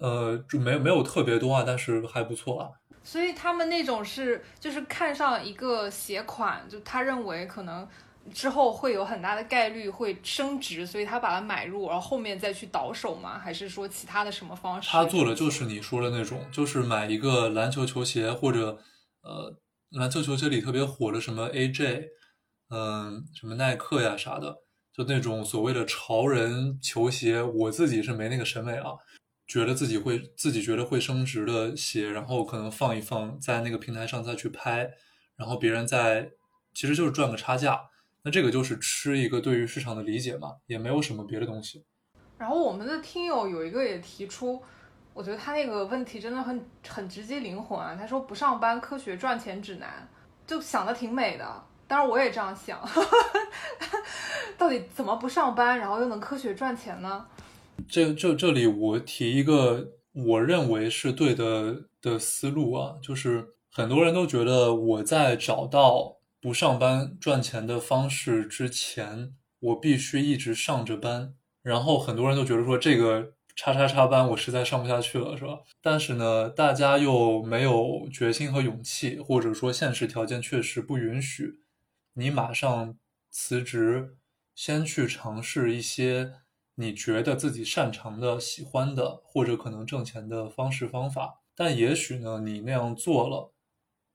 [0.00, 2.70] 呃，就没没有特别多啊，但是还不错啊。
[3.02, 7.86] 所以他们那种是就是看上一个鞋款，就他认为可能。
[8.32, 13.38] 之后会有很大的概率会升值，所以他把它买入，然后后面再去倒手吗？
[13.38, 14.88] 还是说其他的什么方式？
[14.90, 18.78] 他做的就是你说的那种，就是买一个篮球球鞋，或者
[19.22, 19.56] 呃，
[19.90, 22.04] 篮球球鞋里特别火的什么 AJ，
[22.70, 24.56] 嗯，什么耐克呀啥的，
[24.92, 27.42] 就那种所谓的潮人球鞋。
[27.42, 28.92] 我自己是没那个审美啊，
[29.46, 34.90] 觉得自己会自己觉得会升值的鞋，然后可能放一放在那个平台上再去拍，
[35.36, 36.30] 然后别人再
[36.72, 37.80] 其实就是赚个差价。
[38.24, 41.84] 那这个就是吃一个对于市场的理解嘛，也没有什么别的东西。
[42.38, 44.62] 然后我们的听友有一个也提出，
[45.12, 47.94] 我觉得他那个问题真的很很直击灵魂啊。
[47.94, 50.08] 他说不上班科学赚钱指南，
[50.46, 51.64] 就想的挺美的。
[51.86, 52.80] 当然我也这样想，
[54.56, 57.26] 到底怎么不上班，然后又能科学赚钱呢？
[57.86, 71.34] 这这这里我提一个我认为是对的的思路啊，就是很多人都觉得我在找到不上班赚钱的方式之前，我必须一直上着班。
[71.62, 75.60] 然后很多人都觉得说这个叉叉叉班我实在上不下去了，是吧？
[75.80, 81.62] 但是呢，大家又没有决心和勇气，或者说现实条件确实不允许
[82.12, 82.94] 你马上
[83.30, 84.18] 辞职，
[84.54, 86.34] 先去尝试一些。
[86.74, 93.54] 你觉得自己擅长的、喜欢的，或者可能挣钱的方式方法，但也许呢，你那样做了，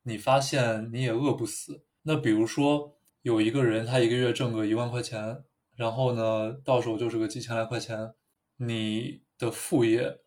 [0.03, 1.85] 你发现你也饿不死。
[2.09, 5.43] 那比如说，有一个人他一个月挣个一万块钱，
[5.75, 8.15] 然后呢，到手就是个几千来块钱。
[8.57, 10.17] 你的副业，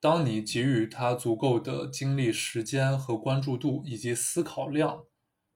[0.00, 5.04] 当你给予他足够的精力、时间和关注度以及思考量，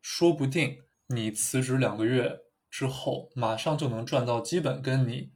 [0.03, 5.33] 说不定你辞职两个月之后，马上就能赚到基本跟你。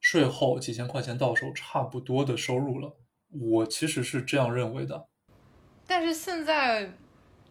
[0.00, 2.98] 税后几千块钱到手，差不多的收入了。
[3.28, 5.06] 我其实是这样认为的。
[5.86, 6.90] 但是现在，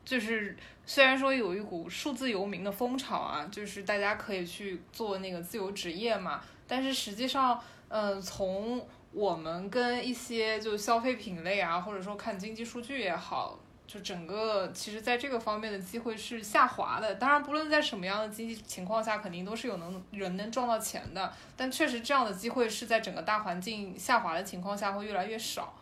[0.03, 6.41] 就是虽然说有一股数字游民的风潮啊，就是大家可以去做那个自由职业嘛。
[6.67, 13.59] 但是实际上，嗯，从我们跟一些就消费品类啊，或者说看经济数据也好。
[13.85, 17.13] 就整个，其实在这个方面的机会是下滑的。
[17.15, 21.31] 当然，不论在什么样的经济情况下，肯定都是有能人能赚到钱的。
[21.57, 25.75] 但确实，这样的机会是在整个大环境下滑的情况下会越来越少。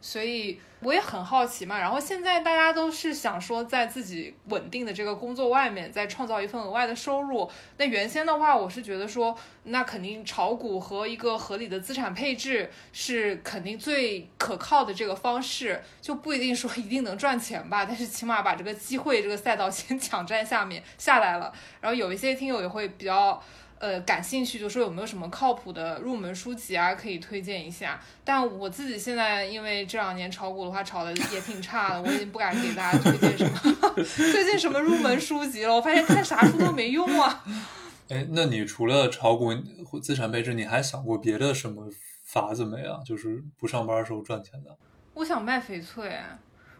[0.00, 7.50] 所以我也很好奇嘛，然后现在大家都是想说，在自己稳定的这个工作外面再创造一份额外的收入。
[7.76, 21.52] 那原先的话，我是觉得说，那肯定炒股和一个合理的资产配置是肯定最可靠的这个方式，就不一定说一定能赚钱吧，但是起码把这个机会这个赛道先抢占下面下来了。
[21.80, 23.42] 然后有一些听友也会比较。
[23.80, 27.98] 呃，感兴趣就说有没有什么靠谱的入门书籍啊，可以推荐一下。
[28.22, 33.58] 但我自己现在因为这两年炒股的话炒的也挺差的，我已经不敢给大家推荐什么
[34.32, 35.74] 推荐什么入门书籍了。
[35.74, 37.42] 我发现看啥书都没用啊。
[38.10, 39.54] 哎，那你除了炒股、
[40.02, 41.88] 资产配置，你还想过别的什么
[42.26, 43.00] 法子没啊？
[43.06, 44.76] 就是不上班时候赚钱的。
[45.14, 46.20] 我想卖翡翠。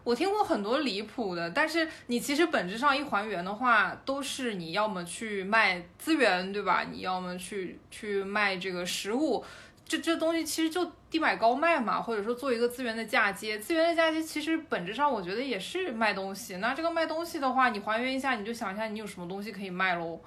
[0.03, 6.85] 我听过很多离谱的，但是你其实本质上一还原的话，都是你要么去卖资源，对吧？
[6.91, 9.45] 你要么去去卖这个实物，
[9.85, 13.59] 这这东西其实就低买高卖嘛，或者说做一个资源的嫁接。
[13.59, 16.57] 资源的嫁接其实本质上我觉得也是卖东西。
[16.57, 20.19] 那这个卖东西的话，你还原一下，你就想一下你有什么东西可以卖喽。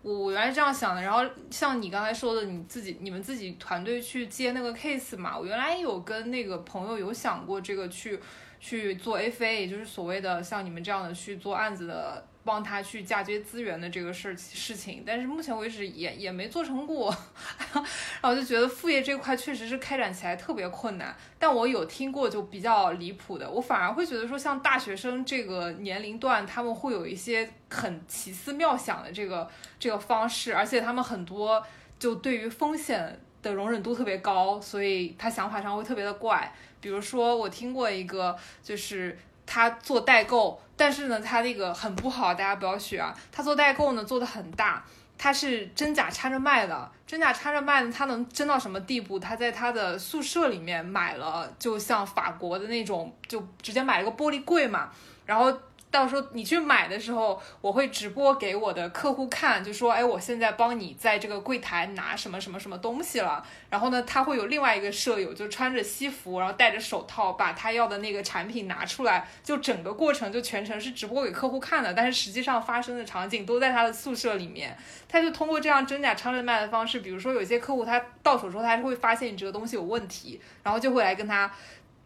[0.00, 1.02] 我原来这样想的。
[1.02, 8.18] 然后像你刚才说的，你自己你们自己团队去接那个 case 嘛，我原来有跟那个朋友有想过这个去。
[8.60, 17.14] 去做 FA，也就是所谓的像你们这样的去做案子的，帮他去嫁接资源的这个事事情，但是目前为止也也没做成过，
[17.72, 21.16] 然后就觉得副业这块确实是开展起来特别困难。
[21.38, 31.64] 但我有听过就比较离谱的，我反而会觉得说像大学生这个年龄段，他们会有一些很奇思妙想的这个这个方式，而且他们很多
[31.98, 36.52] 就对于风险的容忍度特别高，所以他想法上会特别的怪。
[36.80, 43.14] 比如说，我听过一个，就是他做代购，但是呢，他那个很不好，大家不要学啊。
[43.30, 44.84] 他做代购呢，做的很大，
[45.18, 49.18] 他是真假掺着卖的，真假掺着卖呢，他能真到什么地步？
[49.18, 54.90] 他在他的宿舍里面买了，就像法国的那种，就直接买了个玻璃柜嘛，
[55.26, 55.52] 然后。
[55.90, 63.44] 到时候你去买的时候，我会直播给我的客户看，就说，哎，我现在帮你在这个柜台拿什么什么什么东西了。
[63.68, 71.92] 然后呢，他会有另外一个舍友，就穿着西服，然后戴着手套，把他要的那个产品拿出来，就整个过程就全程是直播给客户看的。
[71.92, 74.76] 但是实际上发生的场景都在他的宿舍里面。
[75.08, 81.50] 他就通过这样真假掺着卖的方式，比如说有些客户他到手之后，他是会发现你这个东西有问题，然后就会来跟他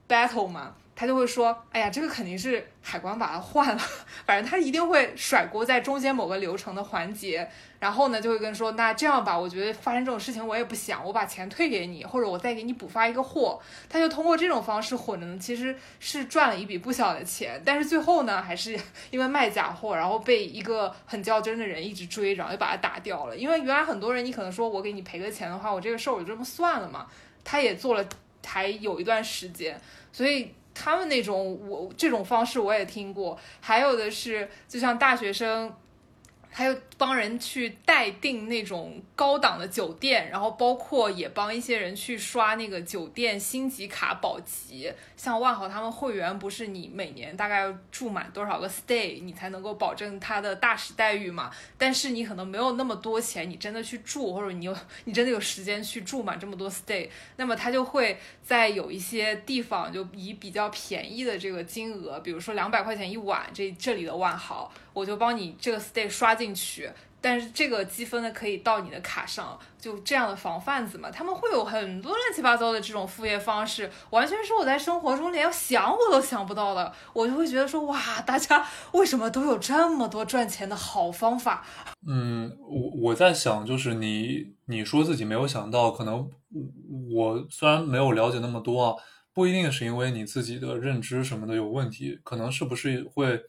[0.09, 0.75] battle 嘛。
[0.96, 3.83] 他就会说：“哎呀，这个肯定是海关把它换了，
[4.24, 7.48] 反正他一定会甩锅在中间某个流程的环节。
[7.80, 13.61] 然后呢，就会跟说：那这样吧，我觉得发生这种事情我也不想，我把钱退给你，或者我再给你补发一个货。
[13.88, 17.61] 他就通过这种方式混着呢，其实是赚了一笔不小的钱。
[17.64, 18.78] 但是最后呢，还是
[19.11, 23.37] 因为卖假货，然后被一个很较真的人一直追，然后又把他打掉了。
[23.37, 27.07] 因为原来很多人，你可能说我给你赔个钱的话，我这个事儿我就这么算了嘛。
[27.42, 28.07] 他也做了，
[28.46, 29.80] 还有一段时间，
[30.12, 35.72] 所以。”他们那种我这种方式我也听过，还有的是就像大学生，
[36.57, 44.92] 他又帮人去代订那种高档的酒店，然后包括也帮一些人去刷那个酒店星级卡保级。
[45.16, 51.50] 像万豪他们会员不是你每年大概要住满多少个 stay，你才能够保证他的大使待遇嘛？
[51.76, 54.76] 但是你可能没有那么多钱，你真的去住，或者你有
[55.07, 66.90] 你真的有时间去住满这么多 stay，那么他就会在有一些地方就以比较便宜的这个金额，比如说两百块钱一晚，这这里的万豪，我就帮你这个 stay 刷进去。
[67.20, 81.64] 但是这个积分呢，可以到你的卡上，就这样的防贩子嘛，他们会有很多乱七八糟的这种副业方式，完全是我在生活中连想我都想不到的，我就会觉得说，哇，大家为什么都有这么多赚钱的好方法？
[82.07, 86.28] 嗯，我我在想，就是你你说自己没有想到，可能
[87.14, 88.95] 我虽然没有了解那么多啊，
[89.32, 93.40] 不一定是因为你自己的认知什么的有问题，可能是不是会，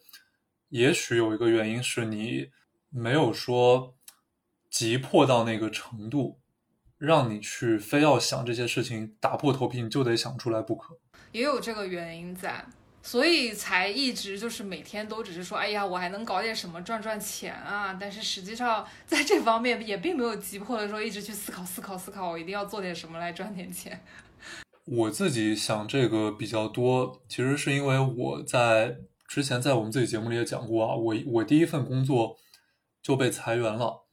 [0.75, 2.49] 也许有一个原因是你。
[2.97, 3.93] 没有说
[4.69, 6.39] 急迫到那个程度，
[6.97, 10.97] 让你去非要想这些事情，打破头皮你就得想出来不可。
[11.33, 12.65] 也有这个原因在，
[13.03, 17.97] 所以才一直就是每天都只是说，哎呀，我还能搞点什么赚赚钱啊。
[17.99, 24.01] 但是实际上在这方面也并没有急迫的说一直去思考思考思考，我一定要做点什么来赚点钱。
[24.87, 28.99] 我自己想这个比较多，其实是因为我在
[29.35, 32.37] 之前在我们自己节目里也讲过啊，我我第一份工作。
[33.05, 34.07] 就被裁员了，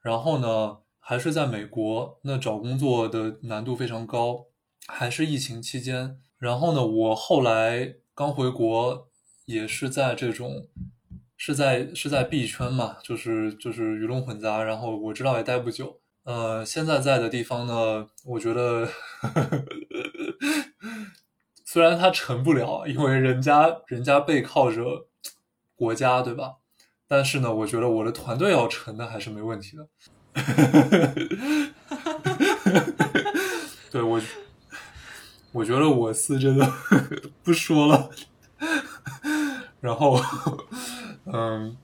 [0.00, 4.46] 然后呢，还是在美国，那找工作的难度非常高，
[4.86, 6.18] 还是疫情期间。
[6.38, 9.10] 然后呢，我后来刚回国，
[9.44, 10.68] 也是在这种，
[11.36, 14.62] 是在是在币圈嘛，就是就是鱼龙混杂。
[14.64, 16.00] 然后我知道也待不久。
[16.24, 18.88] 呃，现在在的地方呢，我觉得
[21.72, 25.06] 虽然它成不了，因为人家人家背靠着
[25.76, 26.56] 国家，对吧？
[27.06, 29.86] 但是呢，我觉得我的团队要成的还是没问题的。
[33.92, 34.20] 对我，
[35.52, 36.68] 我觉得我是真的
[37.44, 38.10] 不说了。
[39.80, 40.20] 然后，
[41.26, 41.76] 嗯，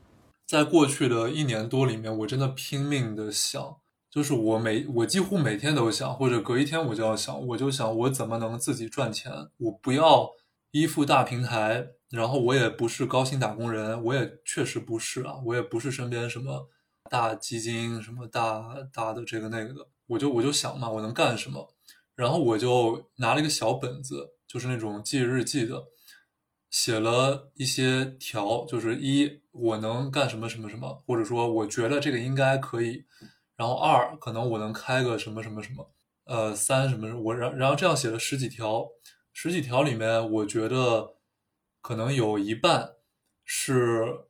[0.49, 3.77] 在过去的一年多里面，我真的拼命的想，
[4.17, 10.31] 就是我每我几乎每天都想，或者隔一天我就要想，我就想我怎么能自己赚钱，我不要
[10.71, 11.89] 依附大平台。
[12.09, 16.67] 然后我也不是高薪打工人，我也确实不是啊，我也不是身边什么
[17.11, 21.75] 大基金、什么大大的这个那个的，我就我就想嘛，我能干什么？
[22.15, 25.85] 然后我就拿了一个小本子，就是那种记日记的，
[26.71, 33.05] 写了一些条，就是一我能干什么什么什么，或者说我觉得这个应该可以，
[33.57, 35.91] 然后二可能我能开个什么什么什么，
[36.25, 38.89] 呃三什么我然然后这样写了十几条，
[39.33, 41.15] 十几条里面我觉得。
[41.83, 42.97] 可能有一半
[43.45, 44.23] 是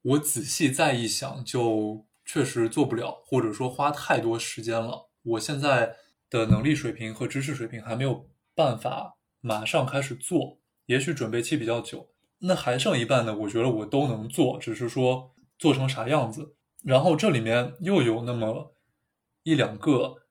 [0.00, 5.10] 我仔细再一想，就确实做不了，或者说花太多时间了。
[5.22, 5.94] 我现在
[6.30, 12.08] 的能力水平和知识水平还没有办法马上开始做，也许准备期比较久。
[12.38, 13.36] 那还剩一半呢？
[13.36, 16.54] 我觉得我都能做，只是说做成啥样子。
[16.86, 18.72] 然后这里面又有那么
[19.42, 20.22] 一两个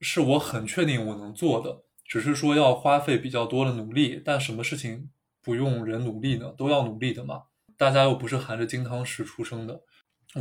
[0.00, 4.22] 是我很确定我能做的，只是说要花费比较多的努力。
[4.24, 5.10] 但什么事情？
[5.42, 7.42] 不用人努力呢，都要努力的嘛。
[7.76, 9.82] 大家又不是含着金汤匙出生的。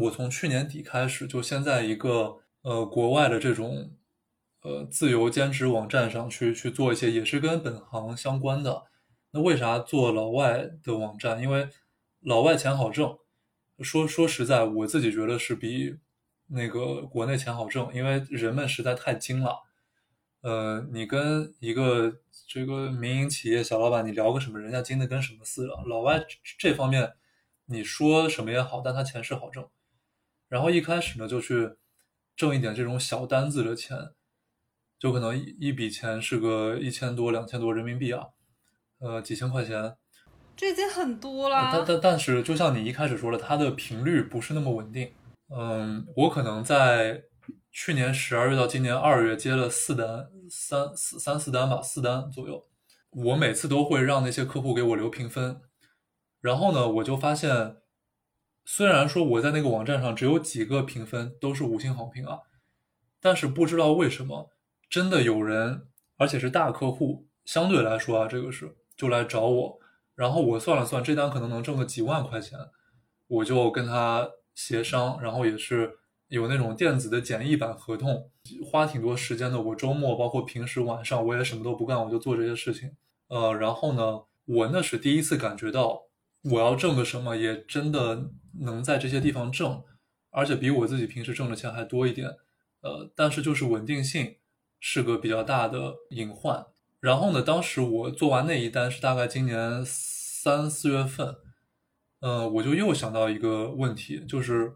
[0.02, 3.92] 我从去年底开始，就先在一个呃国外的这种
[4.62, 8.84] 呃自由兼职网站上去去做一些，也是跟本行相关的。
[9.32, 11.42] 那为啥做老外的网站？
[11.42, 11.70] 因为
[12.22, 13.18] 老外钱好挣。
[13.80, 15.98] 说说实在，我自己觉得是比
[16.48, 19.64] 那个国内钱好挣，因为人们实在太精了。
[20.42, 22.22] 呃，你跟一个。
[22.48, 24.60] 这个民营企业小老板，你聊个什么？
[24.60, 25.74] 人家精的跟什么似的。
[25.88, 26.24] 老外
[26.60, 27.14] 这方面，
[27.66, 29.68] 你说什么也好，但他钱是好挣。
[30.48, 31.72] 然后一开始呢，就去
[32.36, 33.98] 挣一点这种小单子的钱，
[35.00, 38.28] 就可能一一笔钱是个一千多、两千多人民币啊，
[39.00, 39.98] 呃，几千块钱。
[40.56, 41.72] 这已经很多了。
[41.74, 45.12] 但但但是，就像你一开始说的，它的频率不是那么稳定。
[45.50, 47.24] 嗯，我可能在。
[47.78, 52.66] 去年十二月到今年二月接了四单，三四三四单吧，四单左右。
[53.12, 55.60] 我每次都会让那些客户给我留评分，
[56.40, 57.76] 然后呢，我就发现，
[58.64, 62.40] 虽然说我在那个网站上只有几个评分都是五星好评啊，
[63.20, 64.52] 但是不知道为什么，
[64.90, 69.80] 真的有人，而且是大客户，相对来说啊，这个是就来找我，
[70.16, 72.58] 然后我算了算，这单可能能挣个几万块钱，
[73.28, 76.00] 我就跟他协商，然后也是。
[76.28, 78.32] 有那种电子的简易版合同，
[78.66, 79.62] 花挺多时间的。
[79.62, 82.92] 我周末包括平时晚上，我也什么都不干，我就做这些事情。
[83.28, 86.02] 呃，然后呢，我那是第一次感觉到，
[86.52, 89.84] 我要挣个什么，也真的能在这些地方挣，
[90.32, 92.28] 而且比我自己平时挣的钱还多一点，
[92.82, 94.38] 呃，但是就是稳定性
[94.80, 96.66] 是个比较大的隐患。
[97.06, 101.36] 然后呢，当时我做完那一单是大概今年三四月份，
[102.22, 104.74] 嗯，我就又想到一个问题，就是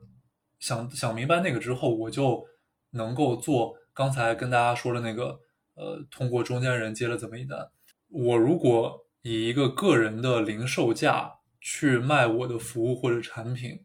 [0.59, 2.45] 想想明白那个之后，我就
[2.91, 5.39] 能够做刚才跟大家说的那个，
[5.73, 7.67] 呃，通过中间人接了这么一单。
[8.09, 13.80] 我如果以一个个人的零售价去卖我的服务或者产品，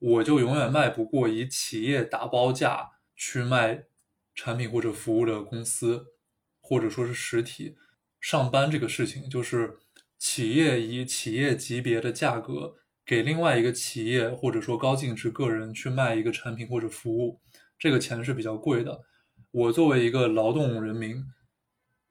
[0.00, 3.84] 我就永远卖不过以企业打包价去卖
[4.34, 6.06] 产品或者服务的公司。
[6.68, 7.76] 或者说是实体
[8.20, 9.78] 上班这个事情，就是
[10.18, 12.74] 企业以企业级别的价格
[13.06, 17.40] 给另外一个企业或者说高净值个人去卖一个产品或者服务，
[17.78, 19.00] 这个钱是比较贵的。
[19.50, 21.24] 我作为一个劳动人民，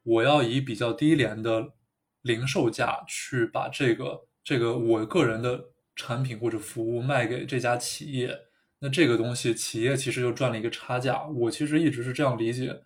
[0.02, 1.74] 我要以比较低廉的
[2.22, 8.36] 零售价去把这个这个我个人的产品或者服务卖给这家企业，
[8.80, 11.24] 那这个东西企业其实就赚了一个差价。
[11.28, 12.82] 我其实一直是这样理解。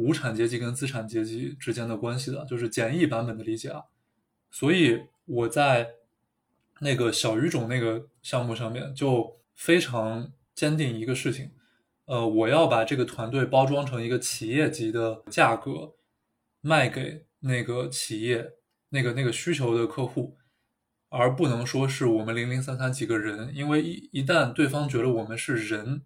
[0.00, 3.82] 无产阶级跟资产阶级之间的关系的，就是简易版本的理解啊。
[4.50, 5.86] 所以我在
[6.80, 11.50] 那个小语种那个项目上面就非常坚定一个事情，
[12.06, 15.94] 呃，我要把这个团队包装成一个企业级的价格
[16.62, 18.52] 卖给那个企业
[18.88, 20.38] 那个那个需求的客户，
[21.10, 26.04] 而不能说是我们零零散散几个人，因为一一旦对方觉得我们是人，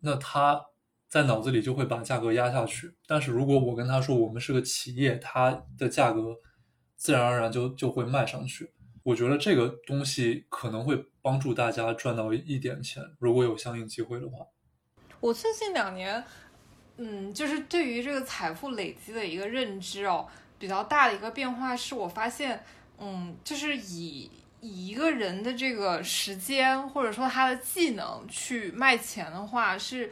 [0.00, 0.71] 那他。
[1.12, 6.34] 在脑子里就会把价格压下去，但是如果我跟他说我们是个企业，它的价格
[6.96, 8.72] 自然而然就就会卖上去。
[9.02, 14.46] 我觉得这个东西可能会帮助大家赚到一点钱，如果有相应机会的话。
[15.20, 16.24] 我最近两年，
[16.96, 20.26] 嗯，就是对于这个财富累积的一个认知哦，
[20.58, 22.64] 比较大的一个变化是我发现，
[22.98, 24.30] 嗯，就是以
[24.62, 30.10] 以一个人的这个时间或者说他的技能去卖钱的话是。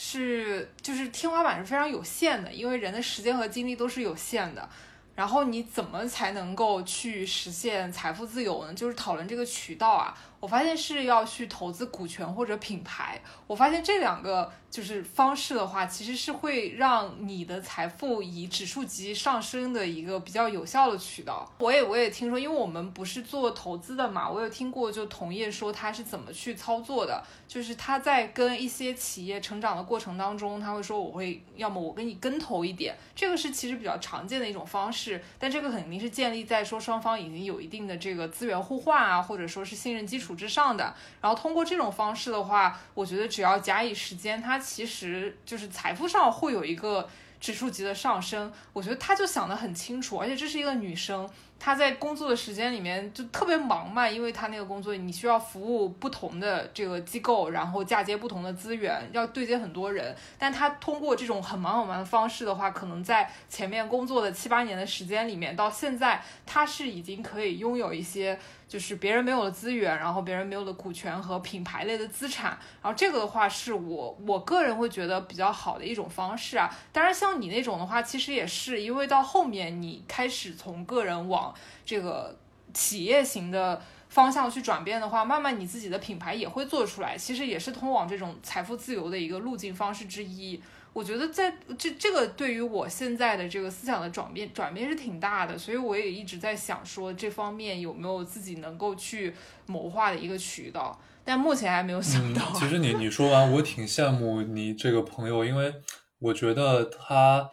[0.00, 4.68] 是，就是天花板是非常有限的，因为人的时间和精力都是有限的。
[5.16, 8.72] 然后你怎么才能够去实现财富自由呢？
[8.72, 10.16] 就是讨论这个渠道啊。
[10.40, 13.20] 我发现是要去投资股权或者品牌。
[13.46, 21.50] 我发现这两个就是方式的话，其实是会让你的财富以指数级上升的一个比较有效的渠道。
[21.58, 40.27] 我也我也听说，因为我们不是做投资的嘛，我有听过就同业说他是怎么去操作的，就是他在跟一些企业成长的过程当中，他会说我会要么我跟你跟投一点，这个是其实比较常见的一种方式，但这个肯定是建立在说双方已经有一定的这个资源互换啊，或者说是信任基础。
[40.34, 47.08] 之上的，然后通过这种方式的话，我觉得只要假以时间，它其实就是财富上会有一个
[47.40, 48.52] 指数级的上升。
[48.72, 51.28] 我觉得他就想得很清楚，而且这是一个女生。
[51.60, 60.14] 她在工作的时间里面就特别忙嘛，因为她那个工作你需要服务不同的这个机构，然后嫁接不同的资源，要对接很多人。
[60.38, 68.38] 但她通过这种很忙很忙的方式的话，可能在前面工作的七八年的时间里面，到现在她是已经可以拥有一些
[68.68, 72.50] 就是别人没有的资源，然后别人没有的股权和品牌类的资产。
[72.82, 76.68] 然后这个的话是我我个人会觉得比较好的一种方式啊。
[76.92, 81.54] 当然像你那种的话，其实也是因为到后面你开始从个人往
[81.86, 82.38] 这个
[82.74, 87.16] 企业型的方向去转变的话，慢慢你自己的品牌也会做出来。
[87.16, 90.62] 其实也是通往这种财富自由的一个路径方式之一。
[90.98, 99.32] 我觉得在这这个对于我现在的这个思想的转变转变是挺大的，所以我也一直在想说这方面有没有自己能够去
[99.66, 102.52] 谋划的一个渠道，但目前还没有想到。
[102.54, 105.72] 其实你你说完，我挺羡慕你这个朋友，因为
[106.18, 107.52] 我觉得他。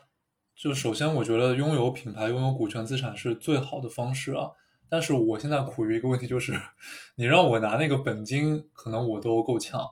[0.58, 4.52] 就首先，我觉得拥有品牌、拥有股权资产是最好的方式啊。
[4.88, 6.54] 但是我现在苦于一个问题，就是
[7.18, 9.86] 你让我拿那个本金，可能我都够呛。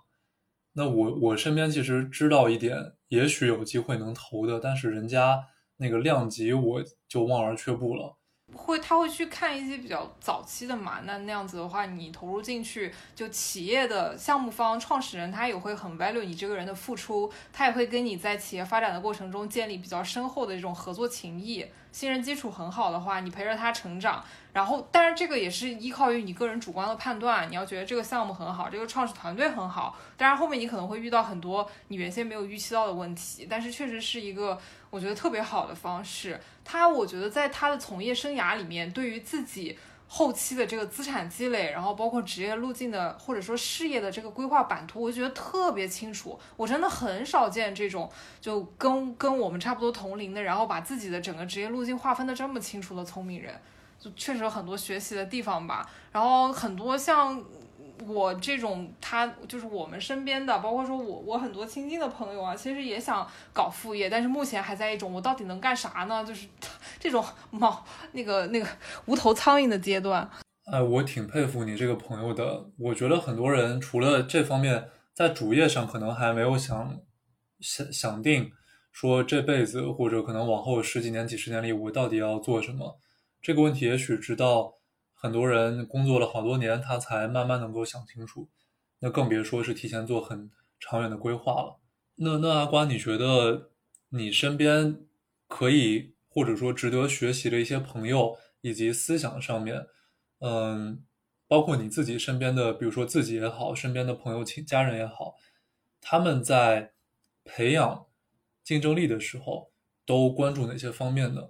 [0.71, 5.45] 那我我身边其实知道一点，也许有机会能投的，但是人家
[5.77, 8.17] 那个量级，我就望而却步了。
[8.55, 11.01] 会，他会去看一些比较早期的嘛？
[11.05, 21.63] 那那样子的话，你投入进去，就企业的项目方、创始人，他也会很 value 你这个人的付出，他也会跟你在企业发展的过程中建立比较深厚的这种合作情谊。
[21.91, 24.23] 信任基础很好的话，你陪着他成长，
[24.53, 27.49] 然后，但是这个也是依靠于你个人主观的判断。
[27.49, 34.57] 你要觉得这个项目很好，这个创始团队很好，当然后面你可能会遇到很多你原先没有预期到的问题，但是确实是一个
[34.89, 36.39] 我觉得特别好的方式。
[36.63, 39.77] 他我觉得在他的从业生涯里面，对于自己。
[40.05, 46.39] 后期的这个资产积累，然后包括职业路径的或者说事业的这个规划版图，我就觉得特别清楚。
[46.55, 48.07] 我真的很少见这种
[48.39, 53.59] 就跟跟我们差不多同龄的，然后把自己的整个职业路径划分的这么清楚的聪明人，
[54.03, 55.87] 就确实有很多学习的地方吧。
[56.11, 57.41] 然后很多像
[58.05, 66.23] 我这种他就是我们身边的，包括说我我很多亲近的朋友啊，其实也想搞副业，但是目前还在一种我到底能干啥呢？
[66.25, 66.47] 就是
[66.99, 68.67] 这种冒那个那个
[69.05, 70.29] 无头苍蝇的阶段。
[70.65, 72.65] 哎，我挺佩服你这个朋友的。
[72.77, 76.99] 我觉得很多人除了这方面，在主业上可能还没有想
[77.59, 78.51] 想想定，
[78.91, 82.99] 说这辈子或者可能往后十几年、几十年里，我到底要做什么。
[83.43, 84.79] 这个问题也许直到
[85.13, 88.49] 很多人工作了好多年，他才慢慢能够想清楚。
[88.99, 91.81] 那更别说是提前做很长远的规划了。
[92.15, 93.71] 那那阿瓜，你觉得
[94.09, 95.01] 你身边
[95.49, 99.87] 可以或者说值得学习的一些朋友以及思想上面？
[100.39, 101.03] 嗯，
[101.45, 105.35] 包括你自己身边的，比如说自己也好，身边的朋友、亲家人也好，
[105.99, 106.93] 他们在
[107.43, 108.05] 培养
[108.63, 109.73] 竞争力的时候，
[110.05, 111.49] 都关注哪些方面呢？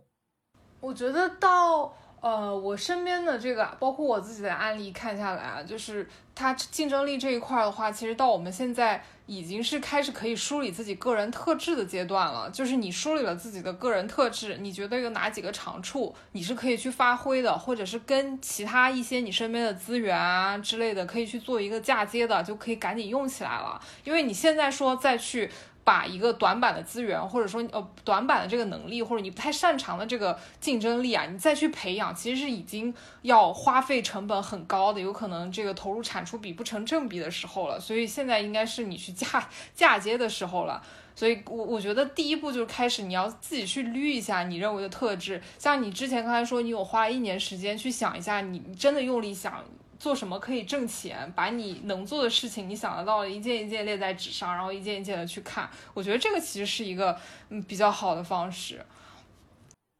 [0.83, 1.93] 我觉得到。
[2.23, 12.49] 呃，我身边的这个，包括我自己的案例看下来啊，就是它竞争力这一块的话，其实到我们现在已经是开始可以梳理自己个人特质的阶段了。
[12.49, 23.77] 就是你梳理了自己的个人特质，你觉得有哪几个长处，你是可以去发挥的，或者是跟其他一些你身边的资源啊之类的，可以去做一个嫁接的，就可以赶紧用起来了。
[24.05, 25.51] 因为你现在说再去。
[25.83, 37.79] 把一个短板的资源，或者说呃短板的这个能力，或者你不太擅长的这个竞争力啊，你再去培养，其实是已经要花费成本很高的，有可能这个投入产出比不成正比的时候了。
[37.79, 40.81] 所以现在应该是你去嫁嫁接的时候了。
[41.15, 45.39] 所以，我我觉得第一步就是开始你要自己去捋一下你认为的特质。
[45.59, 49.63] 像你之前刚才说，你有花一年时间去想一下，你真的用力想。
[50.03, 51.31] 做什么可以挣钱？
[51.33, 55.69] 把你能做的事情，你想得到的一件一件列在纸上，然后一件一件的去看。
[55.93, 58.85] 我觉得这个其实是一个嗯比较好的方式。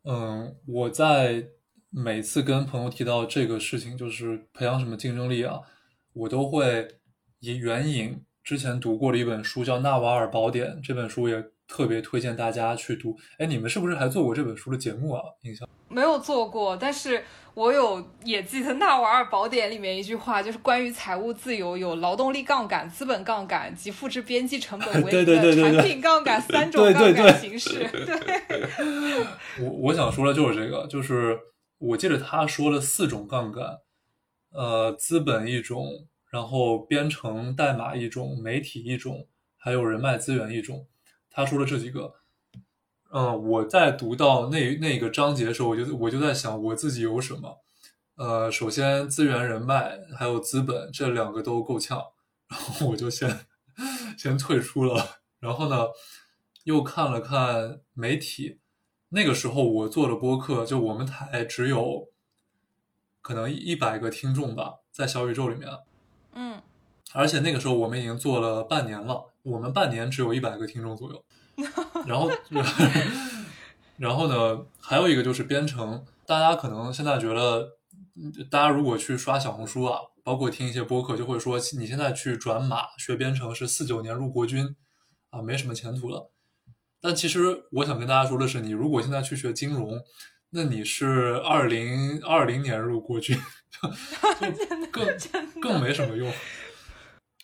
[0.04, 1.46] 嗯，我在
[1.90, 5.62] 每次跟朋友提到这个事情，就是培养什么竞争力啊，
[6.12, 6.86] 我都会
[7.40, 10.68] 引援引之前读过的一本书，叫《纳瓦尔宝典》。
[10.86, 13.18] 这本书也特别推荐大家去读。
[13.38, 15.24] 哎，你们是不是还做过这本书的节目啊？
[15.44, 17.24] 印象没有做过，但是。
[17.54, 27.88] 我有也记得《纳瓦尔宝典》里面一句话，就是关于财务自由有劳动力杠杆、资本杠杆及复制边际成本 为的产品杠杆三种 杠杆形式。
[27.92, 29.26] 对，
[29.60, 31.40] 我我想说的就是这个，就是
[31.78, 33.64] 我记得他说了四种杠杆，
[34.52, 35.86] 呃，资本一种，
[36.32, 39.28] 然后编程代码一种，媒体一种，
[39.58, 40.88] 还有人脉资源一种。
[41.30, 42.16] 他说了这几个。
[43.16, 47.60] 嗯，我在读到那那个章节的时候，我就我就在想我自己有什么。
[48.16, 52.04] 呃，首先资源、人脉还有资本这两个都够呛，
[52.48, 53.46] 然后我就先
[54.18, 55.20] 先退出了。
[55.40, 55.90] 然后呢，
[56.64, 58.60] 又看了看媒体，
[59.10, 62.10] 那个时候我做的播客，就我们台只有
[63.22, 65.70] 可能一百个听众吧，在小宇宙里面。
[66.34, 66.60] 嗯，
[67.14, 71.24] 而且那个时候我们已经做了半年了，我们半年只有一百个听众左右。
[72.06, 72.32] 然后，
[73.98, 74.66] 然后呢？
[74.80, 76.04] 还有一个就是编程。
[76.26, 77.78] 大家可能现在觉得，
[78.50, 84.76] 大家如果去刷小红书啊，包括听一些播客，就会说你现在去转码学编程是四九年入国军
[85.30, 86.32] 啊，没什么前途了。
[87.02, 90.02] 但其实我想跟大家说的是，你如果现在去学金融，
[90.50, 93.38] 那你是二零二零年入国军，
[93.70, 93.90] 就
[94.92, 95.06] 更
[95.62, 96.32] 更没什么用。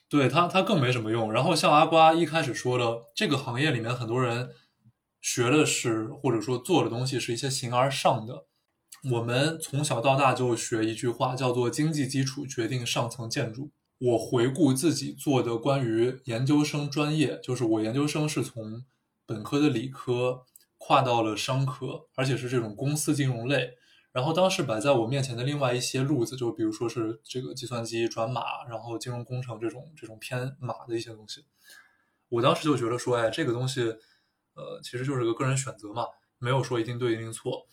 [0.09, 1.31] 对他，他更没什么用。
[1.31, 4.49] 然后像阿瓜一开始说的，这个行业里面很多人
[5.21, 8.45] 学的是或者说做的东西是一些形而上的。
[9.11, 13.71] 我们从小到大就学一句话，叫做“经济基础决定上层建筑”。
[13.99, 18.83] 我回顾自己做的关于研究生专业，就是我研究生是从
[19.25, 20.45] 本科的理科
[20.77, 23.71] 跨到了商科，而且是这种公司金融类。
[24.11, 31.45] 然后当时摆在我面前的另外一些路子，就比如说是这个计算机转码，然后金融工程这种这种偏码的一些东西，
[32.27, 33.83] 我当时就觉得说，哎，这个东西，
[34.55, 36.07] 呃，其实就是个个人选择嘛，
[36.39, 37.67] 没有说一定对一定错。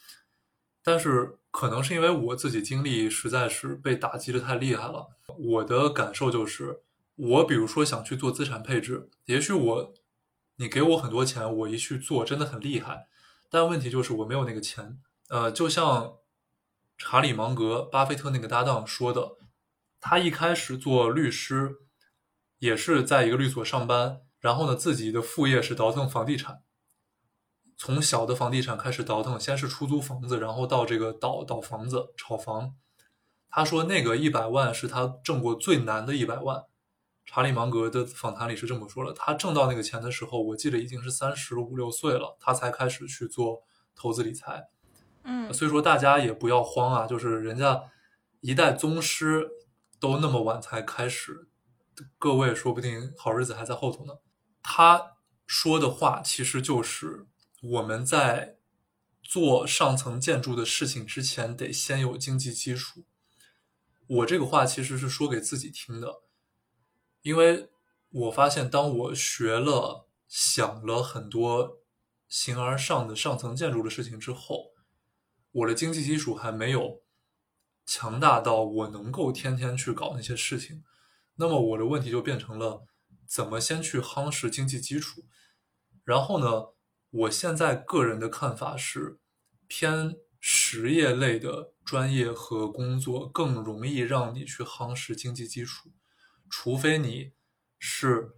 [0.83, 5.09] 但是可能是因为我自己经历实在是被打击的太厉害了，
[5.39, 6.83] 我的感受就是，
[7.15, 9.95] 我比如说想去做资产配置，也许我，
[10.57, 13.09] 你给我很多钱，我一去做真的很厉害，
[13.49, 14.99] 但问题就是我没有那个钱，
[15.31, 16.19] 呃，就像。
[16.99, 19.33] 查理芒格，巴菲特那个搭档说的，
[20.01, 21.77] 他一开始做律师，
[22.59, 26.63] 也是在一个律所上班，然后呢，自己的副业是倒腾房地产，
[27.77, 32.75] 从小的房地产开始倒腾，先是出租房子，然后到这个倒倒房子、炒房。
[33.51, 36.65] 他说那个一百万是他挣过最难的一百万。
[37.25, 43.63] 查理芒格的访谈里是这么说的，他挣到那个钱的时候，我记得已经是三十五六岁了，他才开始去做
[43.95, 44.69] 投资理财。
[45.27, 47.83] 嗯，所以说大家也不要慌啊，就是人家
[48.41, 49.49] 一代宗师
[49.99, 51.49] 都那么晚才开始，
[52.17, 54.15] 各位说不定好日子还在后头呢。
[54.63, 55.17] 他
[55.47, 57.27] 说的话其实就是
[57.63, 58.57] 我们在
[59.23, 63.05] 做上层建筑的事情之前，得先有经济基础。
[64.07, 66.23] 我这个话其实是说给自己听的，
[67.23, 67.69] 因为
[68.11, 71.79] 我发现当我学了、想了很多
[72.29, 74.76] 形而上的上层建筑的事情之后，
[75.57, 77.03] 我的经济基础还没有。
[77.89, 80.83] 强大到我能够天天去搞那些事情，
[81.37, 82.85] 那么我的问题就变成了
[83.29, 85.25] 怎么先去夯实经济基础。
[86.03, 86.75] 然后呢，
[87.11, 89.21] 我现在个人的看法是，
[89.69, 95.93] 偏实业类的专业和工作更容易让你去夯实经济基础，
[96.51, 97.35] 除非你
[97.79, 98.33] 是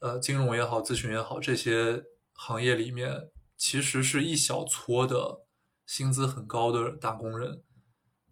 [0.00, 5.45] 呃金融也好、咨询也好这些行业里面，其实是一小撮的
[5.86, 7.62] 薪资很高的打工人。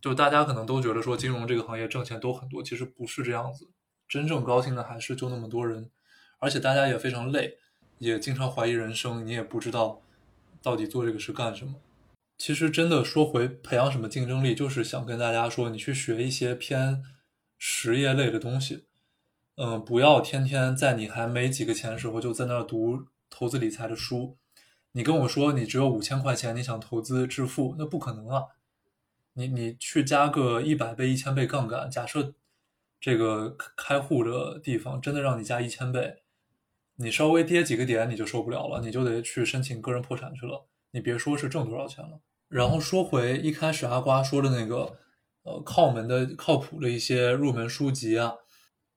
[0.00, 3.70] 就大家可能都觉得说金融这个行业挣钱都很多，其实不是这样子。
[4.06, 5.90] 真正高兴的还是就那么多人，
[6.38, 7.56] 而且大家也非常累，
[7.96, 9.26] 也经常怀疑人生。
[9.26, 10.02] 你也不知道
[10.62, 11.76] 到底做这个是干什么。
[12.36, 17.02] 其实真的说回培养什么竞争力，就是想跟大家说，你去学一些偏
[17.56, 18.84] 实业类的东西。
[19.56, 24.36] 嗯，不要天天在你还没几个钱的时候就在那儿读投资理财的书。
[24.96, 28.44] 你跟我说你只有五千块钱，你想投资致富，那不可能啊。
[29.32, 32.34] 你你去加个一百倍、一千倍杠杆，假设
[33.00, 36.22] 这个开户的地方真的让你加一千倍，
[36.94, 40.68] 你稍微跌几个点你就受不了了，你就得去申请个人破产去了。
[40.92, 42.20] 你别说是挣多少钱了。
[42.48, 44.96] 然后说回一开始阿瓜说的那个，
[45.42, 48.34] 呃，靠门的、靠谱的一些入门书籍啊，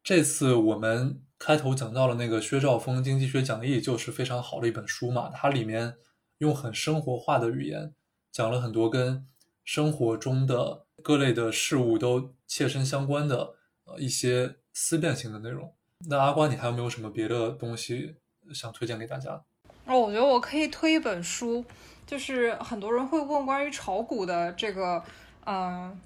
[0.04, 5.96] 这次我们开头讲到了那个薛兆丰经济学讲义，就是非常好的一本书嘛，它里面
[6.40, 7.94] 用很生活化的语言
[8.32, 9.26] 讲了很多跟。
[9.68, 15.74] 生活中的各类的事物都切身相关的呃一些思辨性的内容。
[16.08, 18.16] 那阿瓜，你还有没有什么别的东西
[18.54, 19.44] 想推荐给大家？
[19.86, 21.66] 哦，我觉得我可以推一本书，
[22.06, 25.04] 就是很多人会问关于炒股的这个
[25.46, 26.00] 嗯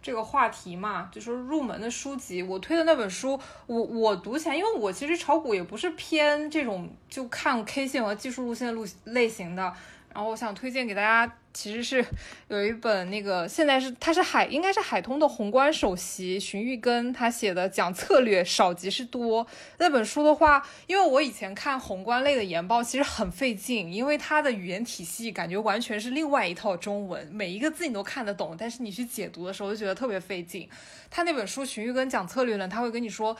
[0.00, 2.42] 这个话题嘛，就是入门的书籍。
[2.42, 9.72] 我推的那本书，我我读起来，因为我其实炒股也不是偏这种就看 K 线和技术路线路类型的。
[10.14, 12.04] 然后我想推荐给大家，其实是
[12.46, 19.44] 有一本那个现在是他是海应该是海通的宏观首席荀玉根他写的讲策略少即是多
[19.78, 30.68] 那本书的话，因为我以前看宏观类的研报其实很费劲，因为它的语言体系感觉完全是另外一套中文，每一个字你都看得懂，但是你去解读的时候就觉得特别费劲。
[31.10, 33.36] 他那本书荀玉根讲策略呢，他会跟你说。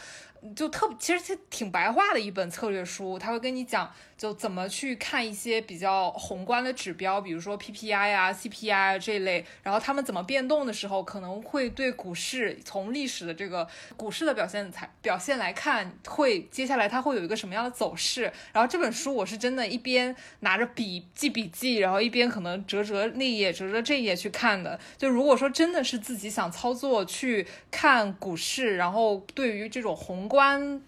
[0.55, 13.66] 就特其实挺白话的一本策略书，他会跟你讲就怎么去看一些比较宏观的指标，比如说 PPI 啊、CPI 啊这一类，然后他们怎么变动的时候，可能会对股市从历史的这个
[13.97, 18.33] 股市的表现才表现来看，会接下来它会有一个什么样的走势。
[18.53, 24.79] 然后这本书我是真的一边拿着笔记笔记，然后一边可能折折那页折折这页去看的。
[24.97, 30.81] 就如果说真的是自己想操作去看股市，然后对于这种宏观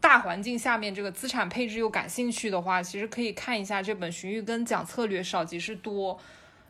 [0.00, 6.14] 大环境下面，这个资产配置又感兴趣的话，其实可以看一下这本《荀彧根讲策略少即是多》。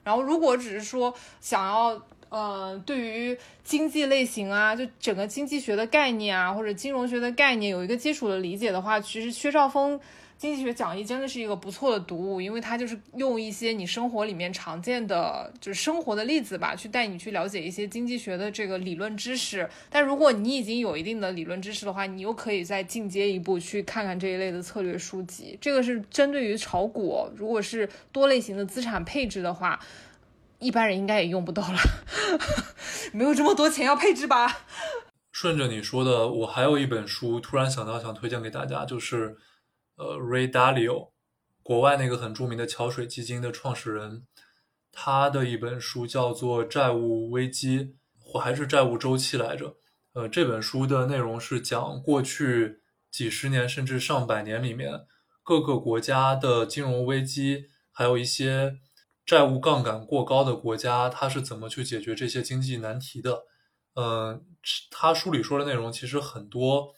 [0.04, 10.00] 然后，如果只是说想要，呃，对于经济类型啊，就整个经济学的概念啊，或者金融学的概念有一个基础的理解的话，其实薛兆丰。
[10.38, 19.66] 经济学讲义真的是一个不错的读物，因为它就是用一些你生活里面常见的，就是生活的例子吧，去带你去了解一些经济学的这个理论知识。
[19.88, 25.56] 但如果你已经有一定的理论知识的话，你又可以再进阶一步去看看这一类的策略书籍。
[25.58, 29.80] 这个是针对于炒股，如果是多类型的资产配置的话，
[30.58, 31.78] 一般人应该也用不到了，
[33.14, 34.66] 没有这么多钱要配置吧？
[35.32, 39.38] 顺着你说的，我还有一本书，突然想到想推荐给大家，就是。
[39.96, 41.12] 呃，Ray Dalio，
[41.62, 44.26] 国外那个很著名的桥水基金的创始人，
[44.92, 47.80] 他的一本书叫做《债务危机》，
[48.18, 49.76] 或还是债务周期来着。
[50.12, 52.80] 呃，这本书的内容是讲过去
[53.10, 55.06] 几十年甚至上百年里面
[55.42, 58.78] 各个国家的金融危机，还有一些
[59.24, 63.44] 债务杠杆过高的国家，他是怎么去解决这些经济难题的。
[63.94, 64.44] 嗯，
[64.90, 66.92] 他书里说的内容其实很多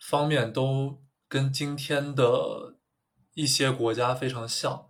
[0.00, 1.02] 方面都。
[1.28, 2.76] 跟今天的
[3.34, 4.86] 一些国家非常像，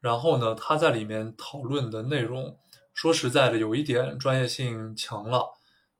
[0.00, 2.58] 然后呢，他在里面讨论的内容，
[2.92, 5.48] 说实在的，有一点专业性强了，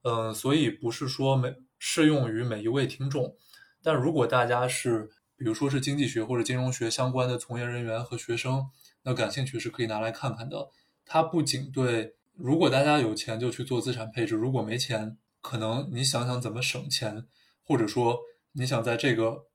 [0.03, 3.37] 嗯，所以不是说每适用于每一位听众，
[3.83, 8.71] 但如果大家是，比如说是经济学或者金融学相关的从业人员和学生，
[9.03, 10.69] 那感兴趣是可以拿来看看的。
[11.05, 15.17] 它不仅对，如果大家有钱就去做资产配置，如果没钱。
[15.43, 17.27] 可能你想想怎么省钱，
[17.65, 18.19] 或者说
[18.53, 19.47] 你想在这个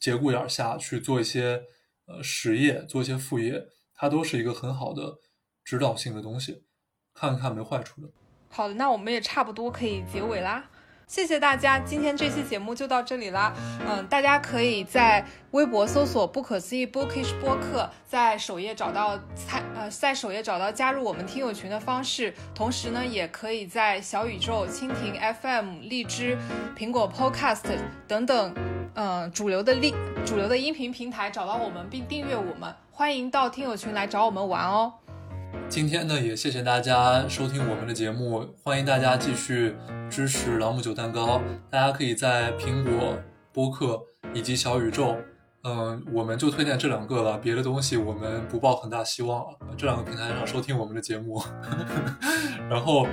[0.00, 1.62] 节骨眼下去做一些
[2.06, 5.18] 呃实业，做一些副业，它都是一个很好的
[5.64, 6.64] 指导性的东西，
[7.14, 8.08] 看看没坏处的。
[8.48, 10.68] 好的，那我们也差不多可以结尾啦。
[11.10, 13.52] 谢谢大家，今天这期节目就到这里啦。
[13.84, 22.32] 嗯，大家可以在微博搜索“不可思议 Bookish 播客”，在首页找到参呃，在首页找到加入我们听友群的方式。
[22.54, 26.38] 同时呢，也可以在小宇宙、蜻蜓 FM、荔枝、
[26.78, 27.64] 苹果 Podcast
[28.06, 28.54] 等等，
[28.94, 29.92] 呃，主流的利
[30.24, 32.72] 主流的音频平台找到我们并订阅我们。
[32.92, 34.92] 欢迎到听友群来找我们玩哦。
[35.70, 39.76] 今天呢，也谢谢大家收听我们的节目，欢迎大家继续
[40.10, 41.40] 支持朗姆酒蛋糕。
[41.70, 43.16] 大家可以在苹果
[43.52, 44.02] 播客
[44.34, 45.16] 以及小宇宙，
[45.62, 49.58] 嗯，我们就推荐这两个了，别的东西我们不抱很大希望了。
[49.78, 51.40] 这两个平台上收听我们的节目，
[52.68, 53.06] 然后，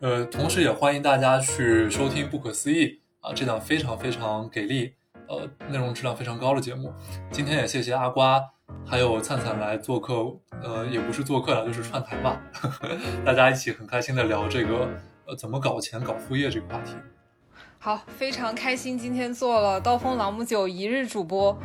[0.00, 2.86] 呃，同时也欢迎大家去收听《不可思议》
[3.20, 4.94] 啊，这档非常非常给力，
[5.28, 6.90] 呃，内容质量非常高的节目。
[7.30, 8.40] 今天也谢谢阿瓜。
[8.86, 10.14] 还有灿灿来做客，
[10.62, 12.38] 呃，也不是做客了，就是串台嘛。
[13.24, 14.88] 大家一起很开心的聊这个，
[15.26, 16.94] 呃，怎么搞钱、搞副业这个话题。
[17.78, 21.56] 好，非常开心，今天做了刀锋朗姆酒一日主播。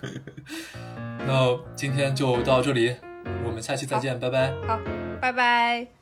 [1.26, 2.96] 那今天就到这里，
[3.44, 4.52] 我们下期再见，拜拜。
[4.66, 4.80] 好，
[5.20, 5.99] 拜拜。